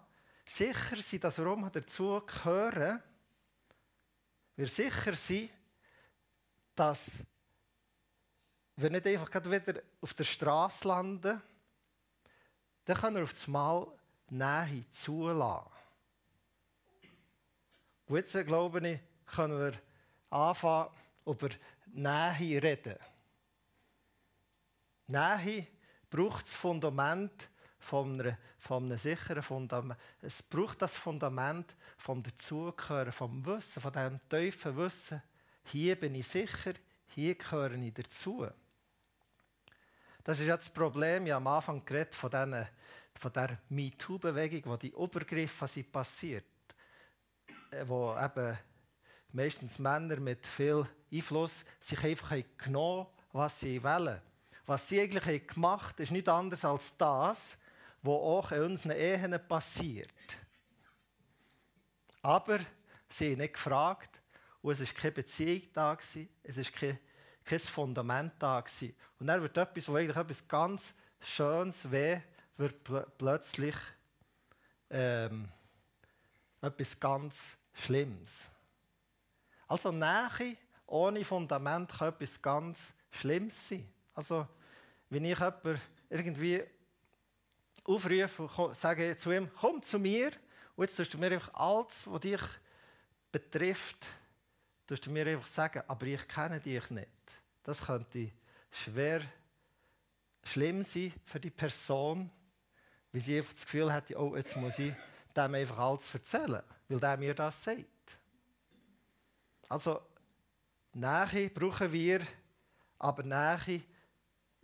sicher 0.45 0.97
sind, 1.03 1.25
dass 1.25 1.39
wir 1.39 1.71
dazu 1.73 2.21
gehören, 2.27 3.03
wir 4.57 4.69
sicher 4.69 5.15
sind, 5.15 5.51
dass 6.75 7.07
wir 8.77 8.91
nicht 8.91 9.07
einfach 9.07 9.45
wieder 9.45 9.83
auf 10.01 10.15
der 10.15 10.25
Straße 10.25 10.89
landen, 10.89 11.41
dann 12.87 12.96
können 12.96 13.16
wir 13.16 13.25
auf 13.25 13.33
das 13.33 13.49
Mal 13.49 13.87
Nähe 14.31 14.85
zulassen. 14.92 15.70
Und 18.07 18.16
jetzt, 18.16 18.46
glaube 18.46 18.88
ich, 18.88 19.01
können 19.35 19.59
wir 19.59 19.72
anfangen, 20.31 20.90
über 21.27 21.49
Nähe 21.87 22.62
reden. 22.62 22.96
Nähe 25.09 25.66
braucht 26.09 26.46
das 26.46 26.55
Fundament 26.55 27.51
von, 27.81 28.20
einer, 28.20 28.38
von 28.59 28.85
einem 28.85 28.99
sicheren 28.99 29.42
Fundament. 29.42 30.01
Es 30.22 30.42
braucht 30.42 30.83
das 30.83 30.96
Fundament 30.96 31.75
vom 31.99 32.22
Dazugehören, 32.22 33.12
vom 33.12 33.44
Wissen, 33.44 33.83
von 33.83 33.92
diesem 33.92 34.29
tiefen 34.29 34.77
Wissen. 34.77 35.22
Hier 35.64 35.96
bin 35.99 36.14
ich 36.14 36.29
sicher, 36.29 36.75
hier 37.09 37.35
gehöre 37.35 37.72
ich 37.72 37.94
dazu. 37.94 38.46
Das 40.27 40.41
ist 40.41 40.47
ja 40.49 40.57
das 40.57 40.69
Problem. 40.69 41.25
Ich 41.25 41.33
habe 41.33 41.47
am 41.49 41.55
Anfang 41.55 41.85
geredet 41.85 42.12
von, 42.12 42.29
diesen, 42.29 42.67
von 43.15 43.33
der 43.33 43.61
MeToo-Bewegung, 43.69 44.73
wo 44.73 44.77
die 44.77 44.91
Übergriffe 44.91 45.69
sind 45.69 45.93
passiert. 45.93 46.45
Äh, 47.71 47.87
wo 47.87 48.12
eben 48.19 48.59
meistens 49.35 49.79
Männer 49.79 50.17
mit 50.17 50.45
viel 50.45 50.85
Einfluss 51.12 51.65
sich 51.79 52.03
einfach 52.03 52.35
genommen 52.59 53.07
was 53.31 53.61
sie 53.61 53.81
wollen. 53.85 54.21
Was 54.67 54.89
sie 54.89 55.01
eigentlich 55.01 55.47
gemacht 55.47 55.95
haben, 55.95 56.03
ist 56.03 56.11
nicht 56.11 56.29
anders 56.29 56.65
als 56.65 56.93
das, 56.99 57.57
was 58.03 58.12
auch 58.12 58.51
in 58.51 58.62
unseren 58.62 58.97
Ehen 58.97 59.41
passiert. 59.47 60.11
Aber 62.21 62.59
sie 63.09 63.31
haben 63.31 63.39
nicht 63.39 63.55
gefragt 63.55 64.21
und 64.61 64.73
es 64.73 64.81
war 64.81 65.01
keine 65.03 65.12
Beziehung 65.12 65.62
da, 65.73 65.97
es 66.43 66.57
war 66.57 66.65
keine 66.65 66.99
kein 67.47 67.61
Fundament 67.61 68.35
da 68.39 68.61
gewesen. 68.61 68.95
Und 69.19 69.29
dann 69.29 69.41
wird 69.41 69.57
etwas, 69.57 69.89
wo 69.89 69.95
eigentlich 69.95 70.17
etwas 70.17 70.47
ganz 70.47 70.95
Schönes 71.21 71.91
weh, 71.91 72.21
wird 72.57 72.85
pl 72.85 73.07
plötzlich 73.17 73.77
ähm, 74.91 75.49
etwas 76.61 76.99
ganz 76.99 77.37
Schlimmes. 77.73 78.33
Also 79.69 79.93
Nähe 79.93 80.57
ohne 80.87 81.25
Fundament 81.25 81.91
kann 81.91 82.09
etwas 82.09 82.41
ganz 82.43 82.93
Schlimmes 83.11 83.69
sein. 83.69 83.89
Also, 84.15 84.47
wenn 85.09 85.25
ich 85.25 85.39
jemanden 85.39 85.81
irgendwie 86.11 86.63
aufrufe 87.85 88.43
und 88.43 88.77
sage 88.77 89.17
zu 89.17 89.31
ihm, 89.33 89.51
komm 89.59 89.83
zu 89.83 89.99
mir, 89.99 90.33
und 90.75 90.85
jetzt 90.85 90.97
tust 90.97 91.15
du 91.15 91.19
mir 91.19 91.33
einfach 91.33 91.55
alles, 91.55 92.07
was 92.07 92.21
dich 92.21 92.41
betrifft, 93.33 94.07
tust 94.87 95.07
du 95.07 95.11
mir 95.11 95.27
einfach 95.27 95.47
sagen, 95.47 95.83
aber 95.87 96.07
ich 96.07 96.27
kenne 96.29 96.61
dich 96.61 96.91
nicht. 96.91 97.15
Das 97.66 97.85
könnte 97.85 98.31
schwer 98.70 99.22
schlimm 100.44 100.85
sein 100.85 101.12
für 101.24 101.40
die 101.40 101.50
Person, 101.50 102.31
weil 103.11 103.20
sie 103.20 103.38
einfach 103.38 103.55
das 103.55 103.64
Gefühl 103.64 103.92
hat, 103.92 104.09
oh, 104.14 104.37
jetzt 104.37 104.57
muss 104.57 104.79
ich 104.79 104.94
dem 105.37 105.52
einfach 105.52 105.76
alles 105.76 106.14
erzählen, 106.14 106.62
weil 106.88 107.00
der 107.00 107.16
mir 107.16 107.35
das 107.35 107.64
sagt. 107.64 107.85
Also, 109.68 110.00
Nähe 110.92 111.50
brauchen 111.50 111.92
wir, 111.92 112.24
aber 113.00 113.24
Nähe 113.24 113.83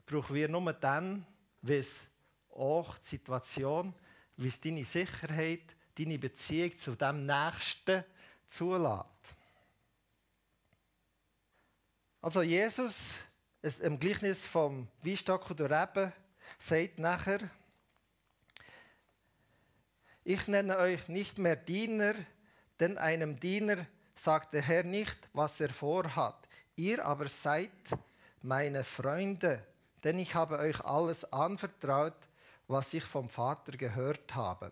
brauchen 0.07 0.37
wir 0.37 0.47
nur 0.47 0.73
dann, 0.73 1.27
wenn 1.61 1.81
es 1.81 2.07
auch 2.51 2.97
die 2.99 3.17
Situation, 3.17 3.93
wie 4.37 4.47
es 4.47 4.61
deine 4.61 4.85
Sicherheit, 4.85 5.75
deine 5.99 6.21
Beziehung 6.21 6.77
zu 6.77 6.95
dem 6.95 7.27
Nächsten 7.27 8.05
zulässt. 8.49 9.35
Also 12.25 12.43
Jesus, 12.43 13.15
im 13.81 13.99
Gleichnis 13.99 14.47
vom 14.47 14.87
Weinstock 15.03 15.51
und 15.51 15.59
der 15.59 15.71
Rebe, 15.71 16.13
sagt 16.57 17.01
nachher, 17.01 17.41
ich 20.23 20.47
nenne 20.47 20.79
euch 20.79 21.09
nicht 21.09 21.39
mehr 21.39 21.57
Diener, 21.57 22.15
denn 22.79 22.97
einem 22.97 23.41
Diener 23.41 23.87
sagt 24.15 24.55
der 24.55 24.63
Herr 24.63 24.85
nicht, 24.85 25.17
was 25.33 25.59
er 25.59 25.71
vorhat. 25.71 26.49
Ihr 26.77 27.05
aber 27.05 27.29
seid 27.29 27.73
meine 28.41 28.85
Freunde, 28.85 29.67
denn 30.05 30.17
ich 30.21 30.33
habe 30.37 30.61
euch 30.61 30.81
alles 30.85 31.25
anvertraut, 31.33 32.15
was 32.69 32.95
ich 32.95 33.03
vom 33.03 33.29
Vater 33.29 33.73
gehört 33.73 34.33
habe. 34.37 34.71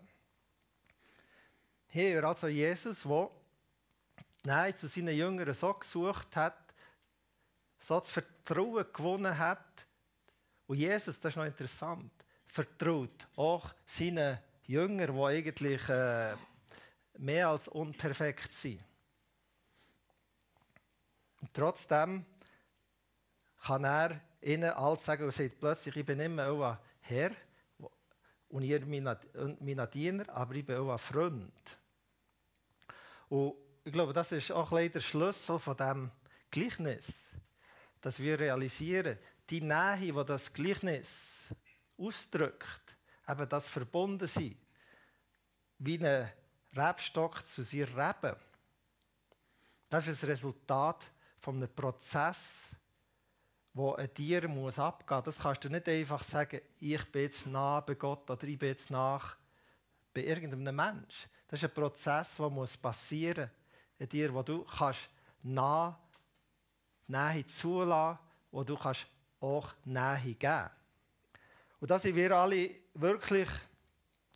Hier 1.88 2.22
also 2.22 2.46
Jesus, 2.46 3.04
wo 3.04 3.32
Nein 4.44 4.76
zu 4.76 4.86
seinen 4.86 5.16
Jüngern 5.16 5.52
so 5.52 5.74
gesucht 5.74 6.36
hat, 6.36 6.69
so 7.80 7.98
das 7.98 8.10
Vertrauen 8.10 8.86
gewonnen 8.92 9.36
hat. 9.36 9.86
Und 10.66 10.76
Jesus, 10.76 11.18
das 11.18 11.32
ist 11.32 11.36
noch 11.36 11.44
interessant, 11.44 12.12
vertraut 12.46 13.26
auch 13.36 13.70
seinen 13.86 14.38
Jüngern, 14.64 15.14
die 15.14 15.22
eigentlich 15.22 15.88
äh, 15.88 16.36
mehr 17.18 17.48
als 17.48 17.68
unperfekt 17.68 18.52
sind. 18.52 18.80
Und 21.40 21.52
trotzdem 21.54 22.24
kann 23.62 23.84
er 23.84 24.20
ihnen 24.42 24.70
alles 24.70 25.04
sagen 25.04 25.24
und 25.24 25.32
sagt 25.32 25.58
plötzlich, 25.58 25.96
ich 25.96 26.06
bin 26.06 26.34
mehr 26.34 26.46
euer 26.46 26.80
Herr 27.00 27.32
und 28.48 28.62
ihr 28.62 28.84
mein 28.86 29.90
Diener, 29.90 30.28
aber 30.28 30.54
ich 30.54 30.64
bin 30.64 30.76
euer 30.76 30.98
Freund. 30.98 31.78
Und 33.28 33.54
ich 33.84 33.92
glaube, 33.92 34.12
das 34.12 34.32
ist 34.32 34.50
auch 34.50 34.70
leider 34.72 34.94
der 34.94 35.00
Schlüssel 35.00 35.58
von 35.58 35.76
dem 35.76 36.10
Gleichnis, 36.50 37.24
dass 38.00 38.18
wir 38.18 38.38
realisieren, 38.38 39.18
die 39.48 39.60
Nähe, 39.60 40.12
die 40.12 40.24
das 40.24 40.52
Gleichnis 40.52 41.48
ausdrückt, 41.98 42.96
eben 43.28 43.48
das 43.48 43.68
Verbundensein, 43.68 44.56
wie 45.78 46.04
ein 46.04 46.30
Rebstock 46.76 47.44
zu 47.46 47.62
seinem 47.62 47.98
Reben. 47.98 48.36
Das 49.88 50.06
ist 50.06 50.22
das 50.22 50.28
Resultat 50.28 51.04
von 51.38 51.56
einem 51.56 51.74
Prozess, 51.74 52.52
wo 53.74 53.94
ein 53.94 54.12
Tier 54.12 54.46
muss 54.48 54.78
abgehen 54.78 55.18
muss. 55.18 55.24
Das 55.24 55.38
kannst 55.38 55.64
du 55.64 55.68
nicht 55.68 55.88
einfach 55.88 56.22
sagen, 56.22 56.60
ich 56.78 57.04
bin 57.10 57.22
jetzt 57.22 57.46
nah 57.46 57.80
bei 57.80 57.94
Gott 57.94 58.30
oder 58.30 58.44
ich 58.44 58.58
bin 58.58 58.68
jetzt 58.68 58.90
nach 58.90 59.36
bei 60.12 60.24
irgendeinem 60.24 60.74
Mensch. 60.74 61.28
Das 61.48 61.60
ist 61.60 61.68
ein 61.68 61.74
Prozess, 61.74 62.36
der 62.36 62.50
muss 62.50 62.76
passieren 62.76 63.50
muss 63.50 63.60
in 64.00 64.08
dir, 64.08 64.32
wo 64.32 64.42
du 64.42 64.64
kannst 64.64 65.08
nah, 65.42 65.98
Nähe 67.10 67.46
zulassen, 67.46 68.18
wo 68.50 68.64
du 68.64 68.76
kannst 68.76 69.06
auch 69.40 69.72
Nähe 69.84 70.34
geben. 70.34 70.70
Und 71.80 71.90
da 71.90 71.98
sind 71.98 72.14
wir 72.14 72.36
alle 72.36 72.70
wirklich 72.94 73.48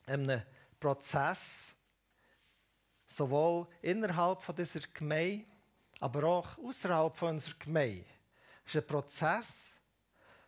in 0.06 0.30
einem 0.30 0.42
Prozess, 0.80 1.74
sowohl 3.06 3.66
innerhalb 3.82 4.42
von 4.42 4.56
dieser 4.56 4.80
Gemeinde, 4.92 5.46
aber 6.00 6.24
auch 6.24 6.58
außerhalb 6.58 7.16
von 7.16 7.30
unserer 7.30 7.54
Gemeinde. 7.58 8.06
Es 8.64 8.74
ist 8.74 8.82
ein 8.82 8.86
Prozess 8.86 9.52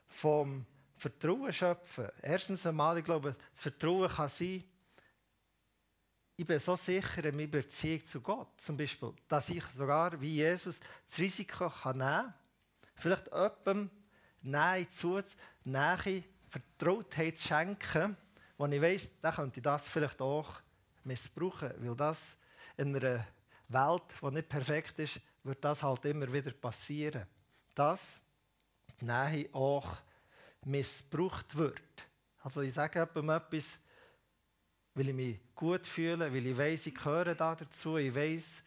vom 0.08 0.66
Vertrauen 0.98 1.52
schöpfen. 1.52 2.08
Erstens 2.22 2.66
einmal, 2.66 2.98
ich 2.98 3.04
glaube, 3.04 3.36
das 3.52 3.62
Vertrauen 3.62 4.08
kann 4.08 4.28
sein, 4.28 4.64
ich 6.36 6.46
bin 6.46 6.58
so 6.58 6.76
sicher 6.76 7.24
in 7.24 7.36
meiner 7.36 7.48
Beziehung 7.48 8.04
zu 8.04 8.20
Gott, 8.20 8.60
zum 8.60 8.76
Beispiel, 8.76 9.12
dass 9.26 9.48
ich 9.48 9.64
sogar 9.76 10.20
wie 10.20 10.34
Jesus 10.34 10.78
das 11.08 11.18
Risiko 11.18 11.70
kann 11.70 11.98
nehmen 11.98 12.10
kann, 12.10 12.34
vielleicht 12.94 13.26
jemandem 13.26 13.90
Nähe 14.42 14.88
zu, 14.90 15.20
Nähe, 15.64 16.24
Vertrautheit 16.48 17.38
zu 17.38 17.48
schenken, 17.48 18.16
wo 18.58 18.66
ich 18.66 18.82
weiss, 18.82 19.08
der 19.22 19.32
könnte 19.32 19.62
das 19.62 19.88
vielleicht 19.88 20.20
auch 20.20 20.60
missbrauchen, 21.04 21.72
weil 21.78 21.96
das 21.96 22.36
in 22.76 22.94
einer 22.94 23.26
Welt, 23.68 24.02
die 24.20 24.30
nicht 24.30 24.48
perfekt 24.48 24.98
ist, 24.98 25.20
wird 25.42 25.64
das 25.64 25.82
halt 25.82 26.04
immer 26.04 26.30
wieder 26.32 26.50
passieren. 26.50 27.26
Dass 27.74 28.06
die 29.00 29.06
Nähe 29.06 29.48
auch 29.54 29.96
missbraucht 30.64 31.56
wird. 31.56 31.82
Also 32.40 32.60
ich 32.60 32.74
sage 32.74 33.00
jemandem 33.00 33.30
etwas, 33.30 33.78
weil 34.96 35.10
ich 35.10 35.14
mich 35.14 35.38
gut 35.54 35.86
fühle, 35.86 36.32
weil 36.32 36.46
ich 36.46 36.56
weiß, 36.56 36.86
ich 36.86 36.94
gehöre 36.94 37.34
da 37.34 37.54
dazu, 37.54 37.98
ich 37.98 38.14
weiß, 38.14 38.62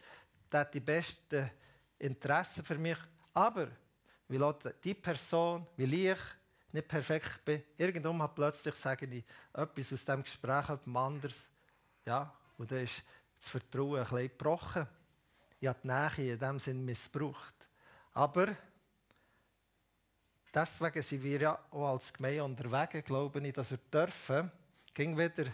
der 0.52 0.60
hat 0.60 0.74
die 0.74 0.80
besten 0.80 1.50
Interessen 1.98 2.64
für 2.64 2.78
mich. 2.78 2.98
Aber 3.34 3.68
weil 4.28 4.44
auch 4.44 4.54
die 4.84 4.94
Person, 4.94 5.66
weil 5.76 5.92
ich 5.92 6.18
nicht 6.72 6.88
perfekt 6.88 7.44
bin, 7.44 7.64
irgendwann 7.76 8.22
hat 8.22 8.36
plötzlich 8.36 8.76
sage 8.76 9.08
ich 9.08 9.24
etwas 9.54 9.94
aus 9.94 10.06
dem 10.06 10.24
Gespräch 10.24 10.70
jemand 10.70 10.98
anderes. 10.98 11.50
Ja, 12.06 12.32
und 12.60 12.72
dann 12.72 12.84
ist 12.84 13.04
das 13.40 13.50
Vertrauen 13.50 13.98
ein 13.98 14.04
bisschen 14.04 14.30
gebrochen. 14.30 14.88
Ich 15.60 15.68
habe 15.68 15.80
die 15.84 15.88
Nähe 15.88 16.34
in 16.34 16.40
dem 16.40 16.60
Sinn 16.60 16.86
missbraucht. 16.86 17.56
Aber 18.14 18.56
deswegen 20.54 21.02
sind 21.02 21.24
wir 21.24 21.42
ja 21.42 21.60
auch 21.72 21.94
als 21.94 22.14
Gemeinde 22.14 22.44
unterwegs, 22.44 23.04
glaube 23.04 23.40
ich, 23.40 23.54
dass 23.54 23.72
wir 23.72 23.80
dürfen, 23.92 24.52
ging 24.94 25.18
wieder 25.18 25.52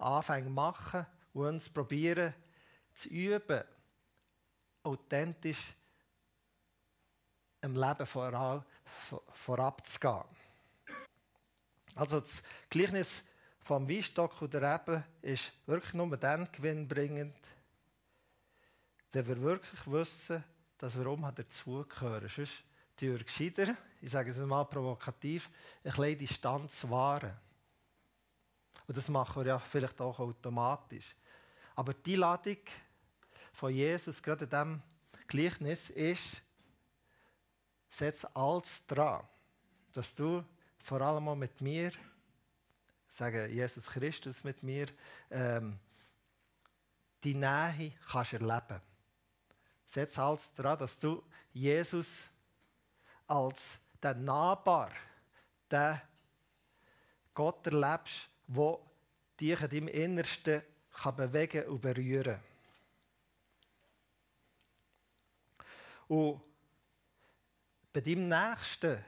anfangen 0.00 0.52
machen 0.52 1.06
und 1.32 1.46
uns 1.46 1.68
probieren 1.68 2.34
zu 2.94 3.08
üben, 3.08 3.62
authentisch 4.82 5.74
im 7.60 7.76
Leben 7.76 8.06
vorab, 8.06 8.64
vorab 9.32 9.86
zu 9.86 9.98
gehen. 9.98 10.24
Also 11.94 12.20
das 12.20 12.42
Gleichnis 12.68 13.22
vom 13.60 13.88
Weinstock 13.88 14.40
und 14.40 14.54
der 14.54 14.62
Rebe 14.62 15.04
ist 15.22 15.52
wirklich 15.66 15.94
nur 15.94 16.16
dann 16.16 16.50
gewinnbringend, 16.50 17.34
wenn 19.12 19.28
wir 19.28 19.40
wirklich 19.42 19.86
wissen, 19.86 20.42
dass 20.78 20.98
wir 20.98 21.06
um 21.06 21.22
dazugehören. 21.34 22.28
Sonst 22.28 22.62
tun 22.96 23.12
wir 23.12 23.24
gescheiter, 23.24 23.76
ich 24.00 24.10
sage 24.10 24.30
es 24.30 24.38
mal 24.38 24.64
provokativ, 24.64 25.50
ein 25.84 25.90
bisschen 25.90 26.18
Distanz 26.18 26.88
wahren. 26.88 27.36
Und 28.90 28.96
das 28.96 29.08
machen 29.08 29.44
wir 29.44 29.52
ja 29.52 29.58
vielleicht 29.60 30.00
auch 30.00 30.18
automatisch. 30.18 31.14
Aber 31.76 31.94
die 31.94 32.16
Ladung 32.16 32.56
von 33.52 33.72
Jesus, 33.72 34.20
gerade 34.20 34.46
in 34.46 34.50
diesem 34.50 34.82
Gleichnis, 35.28 35.90
ist, 35.90 36.42
setz 37.88 38.24
alles 38.34 38.84
dran, 38.88 39.24
dass 39.92 40.12
du 40.12 40.44
vor 40.82 41.00
allem 41.02 41.28
auch 41.28 41.36
mit 41.36 41.60
mir, 41.60 41.92
sage 43.06 43.46
Jesus 43.46 43.86
Christus 43.86 44.42
mit 44.42 44.60
mir, 44.64 44.88
ähm, 45.30 45.78
die 47.22 47.34
Nähe 47.34 47.92
kannst 48.10 48.32
erleben. 48.32 48.82
Setz 49.86 50.18
alles 50.18 50.52
dran, 50.56 50.80
dass 50.80 50.98
du 50.98 51.22
Jesus 51.52 52.28
als 53.28 53.78
der 54.02 54.16
Nahbar, 54.16 54.90
der 55.70 56.02
Gott 57.32 57.64
erlebst, 57.68 58.29
wo 58.52 58.84
dich 59.40 59.60
in 59.60 59.70
deinem 59.70 59.88
Innersten 59.88 60.62
kann 60.92 61.16
bewegen 61.16 61.66
und 61.66 61.80
berühren 61.80 62.40
Und 66.08 66.40
bei 67.92 68.00
deinem 68.00 68.28
Nächsten, 68.28 68.98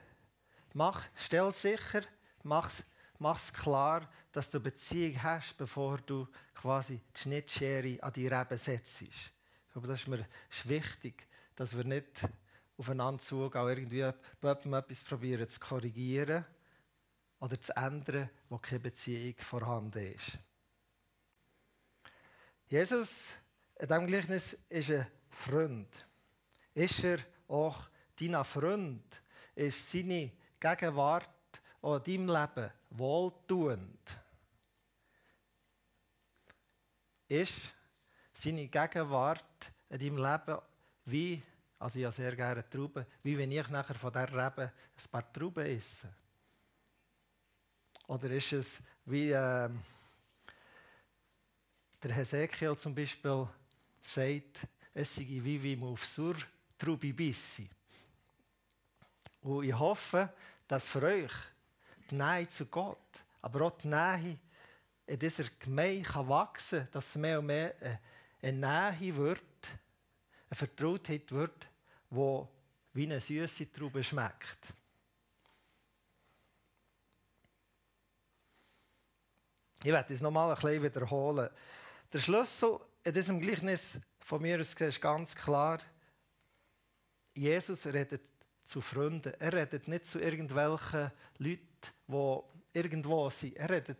mach, 0.73 1.05
stell 1.17 1.51
sicher, 1.51 2.03
mach 2.45 2.71
es 2.71 3.53
klar, 3.53 4.09
dass 4.31 4.49
du 4.49 4.61
Beziehung 4.61 5.21
hast, 5.21 5.57
bevor 5.59 5.99
du 5.99 6.29
quasi 6.55 7.01
die 7.01 7.21
Schnittschere 7.21 8.01
an 8.01 8.13
die 8.13 8.29
Reben 8.29 8.57
setzt. 8.57 9.03
Ich 9.03 9.33
glaube, 9.73 9.89
das 9.89 10.03
ist 10.03 10.07
mir 10.07 10.25
wichtig, 10.67 11.27
dass 11.57 11.77
wir 11.77 11.83
nicht 11.83 12.29
aufeinander 12.79 13.21
zugehen, 13.21 13.69
irgendwie 13.69 14.09
bei 14.41 14.53
etwas 14.53 15.03
probieren 15.03 15.49
zu 15.49 15.59
korrigieren 15.59 16.45
oder 17.41 17.61
zu 17.61 17.77
ändern, 17.77 18.31
wo 18.53 18.59
keine 18.59 18.81
Beziehung 18.81 19.35
vorhanden 19.39 20.13
ist. 20.13 20.39
Jesus, 22.67 23.11
in 23.79 23.89
diesem 23.89 24.07
Gleichnis, 24.07 24.59
ist 24.69 24.91
ein 24.91 25.07
Freund. 25.31 25.89
Ist 26.75 27.03
er 27.03 27.19
auch 27.49 27.89
dein 28.15 28.45
Freund? 28.45 29.23
Ist 29.55 29.91
seine 29.91 30.33
Gegenwart 30.61 31.63
in 31.83 32.03
deinem 32.05 32.29
Leben 32.29 32.71
wohltuend? 32.91 34.19
Ist 37.29 37.75
seine 38.35 38.69
Gegenwart 38.69 39.73
in 39.89 39.99
deinem 39.99 40.19
Leben 40.19 40.59
wie, 41.07 41.43
also 41.79 41.99
ich 41.99 42.05
habe 42.05 42.15
sehr 42.15 42.37
gerne 42.37 42.69
Trauben, 42.69 43.07
wie 43.23 43.39
wenn 43.39 43.51
ich 43.51 43.69
nachher 43.71 43.95
von 43.95 44.13
dieser 44.13 44.29
Rebe 44.29 44.71
ein 44.95 45.11
paar 45.11 45.33
Trauben 45.33 45.65
esse? 45.65 46.22
Oder 48.13 48.31
ist 48.33 48.53
es 48.53 48.79
wie 49.07 49.31
äh, 49.31 49.71
der 52.03 52.15
Hesekiel 52.15 52.77
zum 52.77 52.95
Beispiel 52.95 53.49
sagt, 54.03 54.69
es 54.93 55.15
sei 55.15 55.27
wie 55.27 55.63
wie 55.63 55.83
auf 55.83 56.05
Sur 56.05 56.37
Trubi 56.77 57.11
Bissi. 57.15 57.67
Und 59.41 59.65
ich 59.65 59.73
hoffe, 59.73 60.31
dass 60.69 60.89
für 60.89 61.03
euch 61.05 61.33
die 62.11 62.17
Nähe 62.17 62.47
zu 62.51 62.67
Gott, 62.67 62.99
aber 63.41 63.63
auch 63.63 63.79
die 63.79 63.89
Nähe 63.89 64.39
in 65.07 65.19
dieser 65.19 65.45
Gemeinde 65.59 66.29
wachsen 66.29 66.81
kann, 66.81 66.89
dass 66.93 67.09
es 67.09 67.15
mehr 67.15 67.39
und 67.39 67.47
mehr 67.47 67.75
eine 68.43 68.53
Nähe 69.01 69.17
wird, 69.17 69.41
eine 70.51 70.57
Vertrautheit 70.59 71.33
wird, 71.33 71.67
die 72.11 72.43
wie 72.93 73.07
eine 73.07 73.21
süße 73.21 73.73
Traube 73.73 74.05
schmeckt. 74.05 74.75
Ich 79.85 79.91
werde 79.91 80.15
es 80.15 80.21
nochmal 80.21 80.51
ein 80.51 80.55
bisschen 80.55 80.83
wiederholen. 80.83 81.49
Der 82.13 82.21
Schlüssel 82.21 82.79
in 83.03 83.15
diesem 83.15 83.41
Gleichnis 83.41 83.99
von 84.21 84.41
mir 84.41 84.61
aus 84.61 84.75
ist 84.75 85.01
ganz 85.01 85.35
klar, 85.35 85.81
Jesus 87.35 87.87
redet 87.87 88.23
zu 88.65 88.81
Freunden. 88.81 89.35
Er 89.41 89.53
redet 89.53 89.89
nicht 89.89 90.07
zu 90.07 90.21
irgendwelchen 90.21 91.11
Leuten, 91.39 91.67
die 92.07 92.41
irgendwo 92.75 93.29
sind. 93.31 93.57
Er 93.57 93.71
redet 93.71 93.99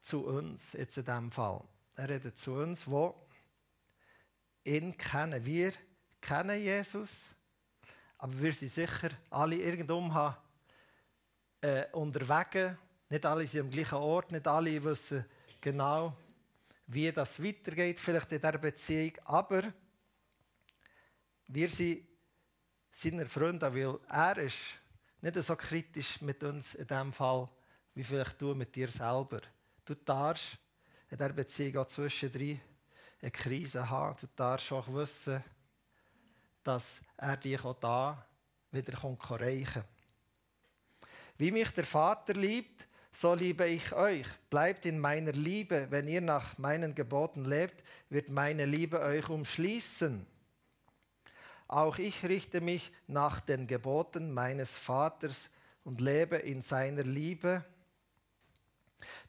zu 0.00 0.24
uns, 0.24 0.74
jetzt 0.74 0.98
in 0.98 1.04
diesem 1.04 1.32
Fall. 1.32 1.60
Er 1.96 2.08
redet 2.08 2.38
zu 2.38 2.52
uns, 2.52 2.84
die 2.84 4.76
ihn 4.76 4.96
kennen. 4.96 5.44
Wir 5.44 5.72
kennen 6.20 6.60
Jesus, 6.60 7.34
aber 8.18 8.40
wir 8.40 8.52
sind 8.52 8.70
sicher 8.70 9.10
alle 9.30 9.56
irgendwo 9.56 10.32
äh, 11.60 11.86
unterwegs 11.90 12.76
nicht 13.08 13.26
alle 13.26 13.46
sind 13.46 13.62
am 13.62 13.70
gleichen 13.70 13.98
Ort, 13.98 14.32
nicht 14.32 14.46
alle 14.46 14.82
wissen 14.82 15.24
genau, 15.60 16.16
wie 16.86 17.10
das 17.10 17.42
weitergeht, 17.42 17.98
vielleicht 17.98 18.32
in 18.32 18.38
dieser 18.38 18.58
Beziehung. 18.58 19.12
Aber 19.24 19.62
wir 21.46 21.68
sind 21.70 22.06
seine 22.90 23.26
Freunde, 23.26 23.74
weil 23.74 23.98
er 24.08 24.38
ist 24.38 24.58
nicht 25.20 25.42
so 25.42 25.56
kritisch 25.56 26.20
mit 26.20 26.42
uns 26.44 26.74
in 26.74 26.86
diesem 26.86 27.12
Fall, 27.12 27.48
wie 27.94 28.04
vielleicht 28.04 28.40
du 28.40 28.54
mit 28.54 28.74
dir 28.74 28.90
selber. 28.90 29.40
Du 29.84 29.94
darfst 29.94 30.58
in 31.10 31.16
dieser 31.16 31.32
Beziehung 31.32 31.78
auch 31.78 31.88
zwischendrin 31.88 32.60
eine 33.22 33.30
Krise 33.30 33.88
haben. 33.88 34.18
Du 34.20 34.26
darfst 34.36 34.70
auch 34.72 34.92
wissen, 34.92 35.42
dass 36.62 37.00
er 37.16 37.36
dich 37.36 37.64
auch 37.64 37.78
da 37.78 38.26
wieder 38.70 38.92
erreichen 38.92 39.66
kann. 39.72 39.84
Wie 41.36 41.50
mich 41.50 41.70
der 41.70 41.84
Vater 41.84 42.34
liebt, 42.34 42.86
so 43.14 43.34
liebe 43.34 43.66
ich 43.66 43.92
euch. 43.92 44.26
Bleibt 44.50 44.86
in 44.86 44.98
meiner 44.98 45.32
Liebe. 45.32 45.86
Wenn 45.90 46.08
ihr 46.08 46.20
nach 46.20 46.58
meinen 46.58 46.94
Geboten 46.94 47.44
lebt, 47.44 47.82
wird 48.10 48.28
meine 48.28 48.66
Liebe 48.66 49.00
euch 49.00 49.28
umschließen. 49.28 50.26
Auch 51.68 51.98
ich 51.98 52.24
richte 52.24 52.60
mich 52.60 52.92
nach 53.06 53.40
den 53.40 53.66
Geboten 53.66 54.32
meines 54.32 54.76
Vaters 54.76 55.48
und 55.84 56.00
lebe 56.00 56.36
in 56.36 56.60
seiner 56.60 57.04
Liebe. 57.04 57.64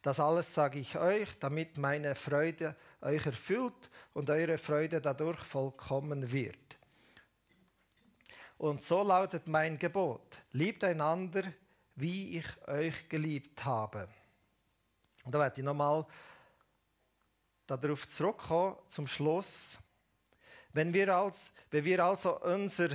Das 0.02 0.20
alles 0.20 0.52
sage 0.52 0.78
ich 0.78 0.98
euch, 0.98 1.28
damit 1.38 1.78
meine 1.78 2.14
Freude 2.14 2.74
euch 3.00 3.24
erfüllt 3.24 3.90
und 4.14 4.30
eure 4.30 4.58
Freude 4.58 5.00
dadurch 5.00 5.40
vollkommen 5.40 6.32
wird. 6.32 6.58
Und 8.58 8.82
so 8.82 9.02
lautet 9.02 9.46
mein 9.48 9.78
Gebot. 9.78 10.40
Liebt 10.52 10.82
einander, 10.82 11.42
wie 11.96 12.38
ich 12.38 12.68
euch 12.68 13.08
geliebt 13.08 13.64
habe. 13.64 14.08
Und 15.24 15.34
da 15.34 15.40
werde 15.40 15.60
ich 15.60 15.64
nochmal 15.64 16.06
darauf 17.66 18.06
zurückkommen, 18.06 18.76
zum 18.88 19.06
Schluss. 19.06 19.78
Wenn 20.72 20.92
wir, 20.92 21.16
als, 21.16 21.50
wenn 21.70 21.84
wir 21.84 22.04
also 22.04 22.40
unser, 22.42 22.90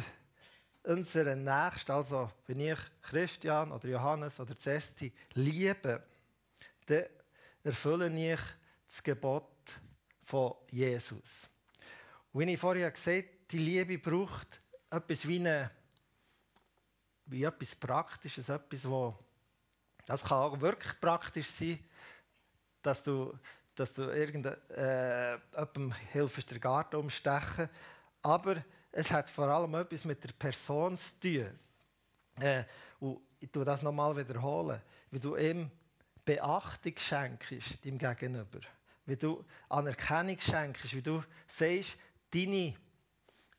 unseren 0.84 1.44
Nächsten, 1.44 1.92
also 1.92 2.32
wenn 2.48 2.60
ich 2.60 2.80
Christian 3.02 3.72
oder 3.72 3.88
Johannes 3.88 4.40
oder 4.40 4.58
Cesti 4.58 5.12
liebe, 5.34 6.04
dann 6.86 7.06
erfülle 7.64 8.10
ich 8.10 8.40
das 8.88 9.04
Gebot 9.04 9.50
von 10.24 10.54
Jesus. 10.70 11.50
Und 12.32 12.42
wie 12.42 12.54
ich 12.54 12.60
vorher 12.60 12.92
gesagt 12.92 13.18
habe, 13.18 13.28
die 13.52 13.58
Liebe 13.58 13.98
braucht 13.98 14.62
etwas 14.90 15.28
wie 15.28 15.40
eine 15.40 15.72
wie 17.32 17.44
etwas 17.44 17.76
Praktisches, 17.76 18.50
etwas, 18.50 18.88
wo 18.88 19.18
das 20.06 20.24
kann 20.24 20.38
auch 20.38 20.60
wirklich 20.60 21.00
praktisch 21.00 21.50
sein, 21.50 21.80
dass 22.82 23.04
du, 23.04 23.34
dass 23.74 23.94
du 23.94 24.04
irgendjemandem 24.04 25.92
äh, 25.92 26.12
hilfst, 26.12 26.52
den 26.52 26.60
Garten 26.60 26.98
umstechen, 26.98 27.70
aber 28.22 28.58
es 28.92 29.10
hat 29.12 29.30
vor 29.30 29.48
allem 29.48 29.74
etwas 29.76 30.04
mit 30.04 30.22
der 30.24 30.34
Person 30.34 30.98
zu 30.98 31.20
tun. 31.20 31.60
Äh, 32.40 32.66
und 33.00 33.22
ich 33.40 33.50
tue 33.50 33.64
das 33.64 33.82
nochmal 33.82 34.16
wiederholen, 34.18 34.82
wie 35.12 35.20
du 35.20 35.38
ihm 35.38 35.72
Beachtung 36.26 36.94
schenkst 36.98 37.84
dem 37.86 37.98
Gegenüber, 37.98 38.60
wie 39.06 39.16
du 39.16 39.46
Anerkennung 39.70 40.40
schenkst, 40.40 40.94
wie 40.94 41.02
du 41.02 41.24
sagst, 41.48 41.98
deine 42.30 42.76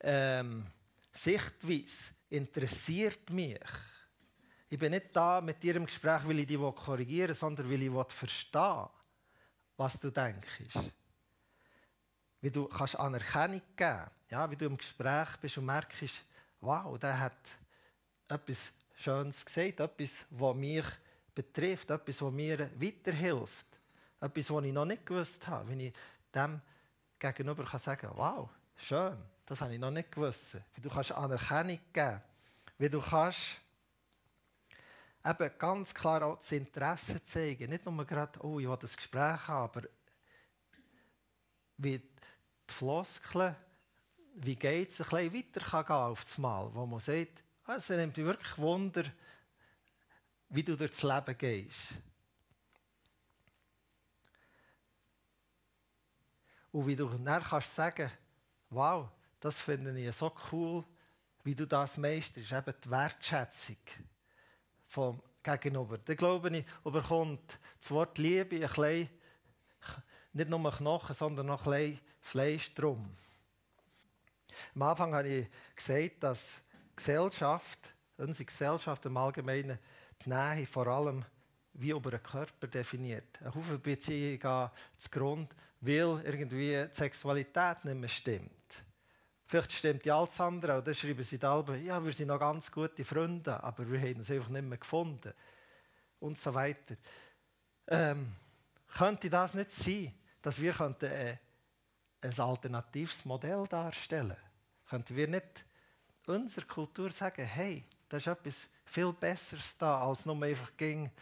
ähm, 0.01 0.67
Sichtweise 1.13 2.12
interessiert 2.33 3.31
mich. 3.31 3.61
Ich 4.69 4.79
bin 4.79 4.93
nicht 4.93 5.15
da 5.15 5.41
mit 5.41 5.63
dir 5.63 5.77
im 5.77 5.87
Gespräch, 5.87 6.27
weil 6.27 6.41
ich 6.41 6.47
dich 6.47 6.59
korrigieren 6.59 7.29
will, 7.29 7.37
sondern 7.37 7.71
weil 7.71 7.83
ich 7.83 8.15
verstehen 8.15 8.89
was 9.77 9.99
du 9.99 10.11
denkst. 10.11 10.75
Wie 12.41 12.51
du 12.51 12.67
kannst 12.67 12.97
Anerkennung 12.97 13.63
geben 13.77 14.11
ja, 14.33 14.51
wie 14.51 14.57
du 14.57 14.65
im 14.65 14.79
Gespräch 14.79 15.37
bist 15.43 15.59
und 15.59 15.67
merkst, 15.67 16.15
wow, 16.61 16.99
der 16.99 17.19
hat 17.19 17.37
etwas 18.29 18.73
Schönes 18.95 19.45
gesagt, 19.45 19.81
etwas, 19.81 20.25
was 20.31 20.57
mich 20.57 20.87
betrifft, 21.35 21.91
etwas, 21.91 22.23
was 22.23 22.33
mir 22.33 22.71
weiterhilft, 22.81 23.67
etwas, 24.21 24.51
was 24.51 24.65
ich 24.65 24.73
noch 24.73 24.87
nicht 24.87 25.05
gewusst 25.05 25.47
habe. 25.47 25.69
Wenn 25.69 25.81
ich 25.81 25.93
dem 26.35 26.63
gegenüber 27.19 27.65
kann 27.65 27.81
sagen 27.81 28.11
wow, 28.15 28.49
schön, 28.77 29.19
das 29.53 29.61
habe 29.61 29.75
ich 29.75 29.79
noch 29.79 29.91
nicht 29.91 30.11
gewusst. 30.11 30.57
Wie 30.75 30.81
du 30.81 30.89
kannst 30.89 31.13
Anerkennung 31.13 31.79
geben. 31.93 32.23
Wie 32.79 32.89
du 32.89 33.03
kannst 33.03 33.61
eben 35.23 35.51
ganz 35.59 35.93
klar 35.93 36.23
auch 36.23 36.39
das 36.39 36.53
Interesse 36.53 37.23
zeigen. 37.23 37.69
Nicht 37.69 37.85
nur 37.85 38.07
gerade, 38.07 38.43
oh, 38.43 38.59
ich 38.59 38.67
will 38.67 38.79
das 38.81 38.97
Gespräch 38.97 39.47
haben, 39.47 39.65
aber 39.65 39.83
wie 41.77 41.99
die 41.99 42.73
Floskeln, 42.73 43.55
wie 44.37 44.57
geht 44.57 44.89
es, 44.89 45.01
ein 45.03 45.31
bisschen 45.31 45.35
weiter 45.35 45.61
kann 45.61 45.85
gehen 45.85 45.97
auf 45.97 46.25
das 46.25 46.39
Mal, 46.39 46.75
wo 46.75 46.87
man 46.87 47.01
sagt, 47.01 47.45
ah, 47.67 47.75
es 47.75 47.91
nimmt 47.91 48.17
mich 48.17 48.25
wirklich 48.25 48.57
Wunder, 48.57 49.05
wie 50.49 50.63
du 50.63 50.77
durchs 50.79 51.03
Leben 51.03 51.37
gehst. 51.37 51.89
Und 56.71 56.87
wie 56.87 56.97
du 56.97 57.07
dann 57.07 57.43
kannst 57.43 57.75
sagen, 57.75 58.11
wow, 58.71 59.11
das 59.43 59.61
finde 59.61 59.99
ich 59.99 60.15
so 60.15 60.33
cool, 60.53 60.85
wie 61.43 61.55
du 61.55 61.67
das 61.67 61.97
meisterst, 61.97 62.53
eben 62.53 62.75
die 62.85 62.91
Wertschätzung 62.91 63.77
vom 64.87 65.21
Gegenüber. 65.43 65.99
Dann 65.99 66.17
glaube 66.17 66.57
ich, 66.57 66.65
überkommt 66.85 67.59
das 67.81 67.91
Wort 67.91 68.19
Liebe 68.19 68.57
ein 68.57 68.61
bisschen, 68.61 69.09
nicht 70.33 70.49
nur 70.49 70.71
Knochen, 70.71 71.17
sondern 71.17 71.47
noch 71.47 71.67
ein 71.67 71.73
bisschen 71.73 72.01
Fleisch 72.21 72.73
drum. 72.75 73.11
Am 74.77 74.83
Anfang 74.83 75.13
habe 75.13 75.27
ich 75.27 75.49
gesagt, 75.75 76.23
dass 76.23 76.47
Gesellschaft, 76.95 77.81
unsere 78.19 78.45
Gesellschaft 78.45 79.05
im 79.07 79.17
Allgemeinen, 79.17 79.77
die 80.25 80.29
Nähe 80.29 80.67
vor 80.67 80.87
allem 80.87 81.25
wie 81.73 81.91
über 81.91 82.13
den 82.13 82.23
Körper 82.23 82.69
definiert. 82.69 83.41
Eine 83.41 83.53
Haufen 83.53 83.81
Beziehungen 83.81 84.39
gehen 84.39 84.71
zugrunde, 84.99 85.57
weil 85.81 86.23
irgendwie 86.25 86.87
die 86.89 86.95
Sexualität 86.95 87.85
nicht 87.85 87.97
mehr 87.97 88.09
stimmt. 88.09 88.62
Vielleicht 89.53 89.73
stimmt 89.73 90.07
ja 90.07 90.19
alles 90.19 90.41
andere, 90.41 90.83
dann 90.83 90.95
schreiben 90.95 91.23
sie 91.23 91.37
da 91.37 91.63
ja, 91.75 92.03
wir 92.03 92.15
sind 92.15 92.29
noch 92.29 92.39
ganz 92.39 92.73
gute 92.73 93.05
Freunde, 93.05 93.63
aber 93.63 93.87
wir 93.87 94.01
haben 94.01 94.17
uns 94.17 94.31
einfach 94.31 94.49
nicht 94.49 94.65
mehr 94.65 94.79
gefunden. 94.79 95.35
Und 96.21 96.39
so 96.39 96.55
weiter. 96.55 96.97
Ähm, 97.87 98.33
könnte 98.97 99.29
das 99.29 99.53
nicht 99.53 99.71
sein, 99.73 100.15
dass 100.41 100.59
wir 100.59 100.73
könnten, 100.73 101.05
äh, 101.05 101.37
ein 102.23 102.41
alternatives 102.41 103.27
Modell 103.27 103.67
darstellen 103.69 104.29
könnten? 104.31 104.89
Könnten 104.89 105.17
wir 105.17 105.29
nicht 105.29 105.67
unserer 106.25 106.65
Kultur 106.65 107.11
sagen, 107.11 107.45
hey, 107.45 107.85
da 108.09 108.17
ist 108.17 108.29
etwas 108.29 108.71
viel 108.87 109.13
Besseres 109.13 109.77
da, 109.77 110.01
als 110.01 110.25
nur 110.25 110.43
einfach 110.43 110.75
gegen 110.79 111.13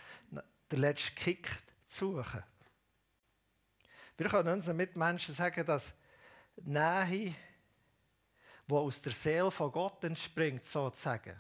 den 0.70 0.78
letzten 0.78 1.16
Kick 1.16 1.48
zu 1.88 2.12
suchen? 2.12 2.44
Wir 4.16 4.28
können 4.28 4.52
unseren 4.52 4.76
Mitmenschen 4.76 5.34
sagen, 5.34 5.66
dass 5.66 5.92
Nähe 6.62 7.34
die 8.70 8.76
aus 8.76 9.02
der 9.02 9.12
Seele 9.12 9.50
von 9.50 9.72
Gott 9.72 10.04
entspringt, 10.04 10.64
sozusagen, 10.64 11.34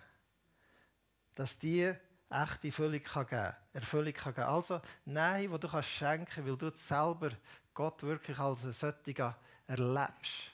dass 1.34 1.58
die 1.58 1.94
echte 2.28 2.68
Erfüllung 2.68 3.02
kann 3.02 3.26
geben 3.26 3.56
Erfüllung 3.72 4.12
kann 4.12 4.34
geben. 4.34 4.46
Also 4.46 4.80
Nähe, 5.04 5.48
die 5.48 5.58
du 5.58 5.68
kannst 5.68 5.90
schenken 5.90 6.46
weil 6.46 6.56
du 6.56 6.70
selber 6.76 7.30
Gott 7.72 8.02
wirklich 8.02 8.38
als 8.38 8.64
ein 8.64 8.72
solcher 8.72 9.36
erlebst. 9.66 10.52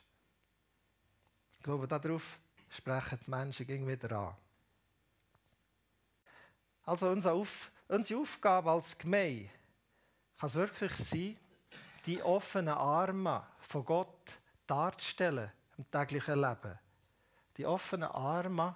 Ich 1.53 1.63
glaube, 1.63 1.89
darauf 1.89 2.39
sprechen 2.69 3.19
die 3.27 3.31
Menschen 3.31 3.69
immer 3.69 3.89
wieder 3.89 4.13
an. 4.13 4.37
Also 6.85 7.11
unsere, 7.11 7.35
Auf 7.35 7.71
unsere 7.89 8.21
Aufgabe 8.21 8.71
als 8.71 8.97
Gemeinde 8.97 9.51
kann 10.39 10.49
es 10.49 10.55
wirklich 10.55 10.93
sein, 10.93 11.37
die 12.05 12.23
offenen 12.23 12.75
Arme 12.75 13.45
von 13.61 13.85
Gott 13.85 14.39
darzustellen 14.67 15.51
im 15.79 15.91
täglichen 15.91 16.41
Leben. 16.41 16.79
Die 17.57 17.67
offenen 17.67 18.09
Arme, 18.09 18.75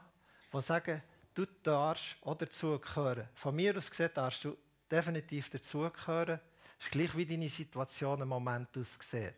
die 0.52 0.60
sagen, 0.60 1.02
du 1.34 1.46
darfst 1.62 2.16
auch 2.22 2.36
dazugehören. 2.36 3.28
Von 3.34 3.56
mir 3.56 3.76
aus 3.76 3.90
gesehen 3.90 4.10
darfst 4.14 4.44
du 4.44 4.56
definitiv 4.90 5.50
dazugehören. 5.50 6.40
Es 6.78 6.86
ist 6.86 6.92
gleich, 6.92 7.16
wie 7.16 7.26
deine 7.26 7.48
Situation 7.48 8.22
im 8.22 8.28
Moment 8.28 8.76
aussieht. 8.76 9.34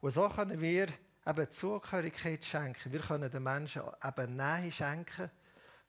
Und 0.00 0.10
so 0.10 0.28
können 0.28 0.60
wir 0.60 0.88
eben 1.26 1.50
Zugehörigkeit 1.50 2.44
schenken. 2.44 2.92
Wir 2.92 3.00
können 3.00 3.30
den 3.30 3.42
Menschen 3.42 3.82
eben 4.04 4.36
Nähe 4.36 4.70
schenken. 4.70 5.30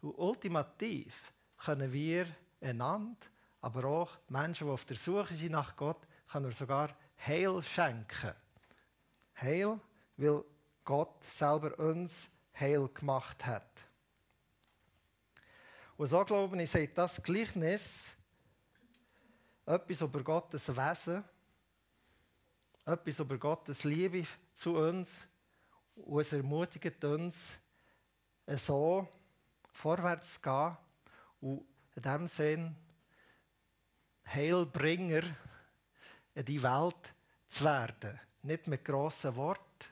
Und 0.01 0.18
ultimativ 0.18 1.34
können 1.58 1.91
wir 1.91 2.28
einander, 2.62 3.28
aber 3.62 3.86
auch 3.86 4.18
Menschen, 4.30 4.68
die 4.68 4.74
auf 4.74 4.86
der 4.86 4.97
Suche 4.97 5.34
sind 5.34 5.51
nach 5.51 5.76
Gott, 5.76 6.08
können 6.32 6.45
wir 6.45 6.53
sogar 6.53 6.95
Heil 7.26 7.62
schenken. 7.62 8.34
Heil, 9.42 9.80
weil 10.18 10.44
Gott 10.84 11.24
selber 11.24 11.78
uns 11.80 12.30
heil 12.60 12.88
gemacht 12.90 13.46
hat. 13.46 13.70
Und 15.98 16.08
so 16.08 16.24
glaube 16.24 16.62
ich, 16.62 16.70
sagt 16.70 16.98
das 16.98 17.22
Gleichnis 17.22 18.16
etwas 19.66 20.02
über 20.02 20.24
Gottes 20.24 20.70
Wesen, 20.70 21.24
etwas 22.86 23.20
über 23.20 23.38
Gottes 23.38 23.84
Liebe 23.84 24.26
zu 24.54 24.78
uns 24.78 25.28
und 25.96 26.22
es 26.22 26.34
ermutigt 26.34 27.04
uns, 27.04 27.58
so 28.46 29.08
vorwärts 29.72 30.36
zu 30.36 30.42
gehen 30.42 30.78
und 31.42 31.66
in 31.96 32.02
dem 32.02 32.28
Sinn 32.28 32.76
Heilbringer 34.26 35.24
in 36.36 36.46
die 36.46 36.62
Welt 36.62 37.14
zu 37.48 37.64
werden. 37.64 38.20
Nicht 38.48 38.68
mit 38.68 38.86
grossen 38.86 39.36
Worten, 39.36 39.86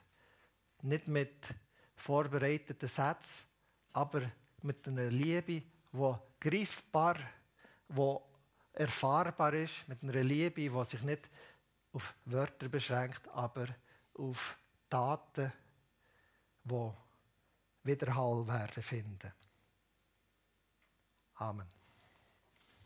nicht 0.84 1.10
mit 1.10 1.54
vorbereiteten 1.98 2.88
Sätzen, 2.88 3.44
aber 3.92 4.32
mit 4.62 4.88
einer 4.88 5.12
Liebe, 5.12 5.62
die 5.92 6.16
greifbar, 6.40 7.18
die 7.90 8.18
erfahrbar 8.72 9.54
ist, 9.56 9.86
mit 9.90 10.02
einer 10.04 10.24
Liebe, 10.24 10.70
die 10.70 10.86
sich 10.86 11.02
nicht 11.02 11.30
auf 11.92 12.16
Wörter 12.24 12.70
beschränkt, 12.70 13.28
aber 13.28 13.68
auf 14.14 14.58
Taten, 14.90 15.52
die 16.64 16.92
Widerhall 17.84 18.48
werden 18.48 18.84
finden. 18.84 19.34
Amen. 21.34 21.68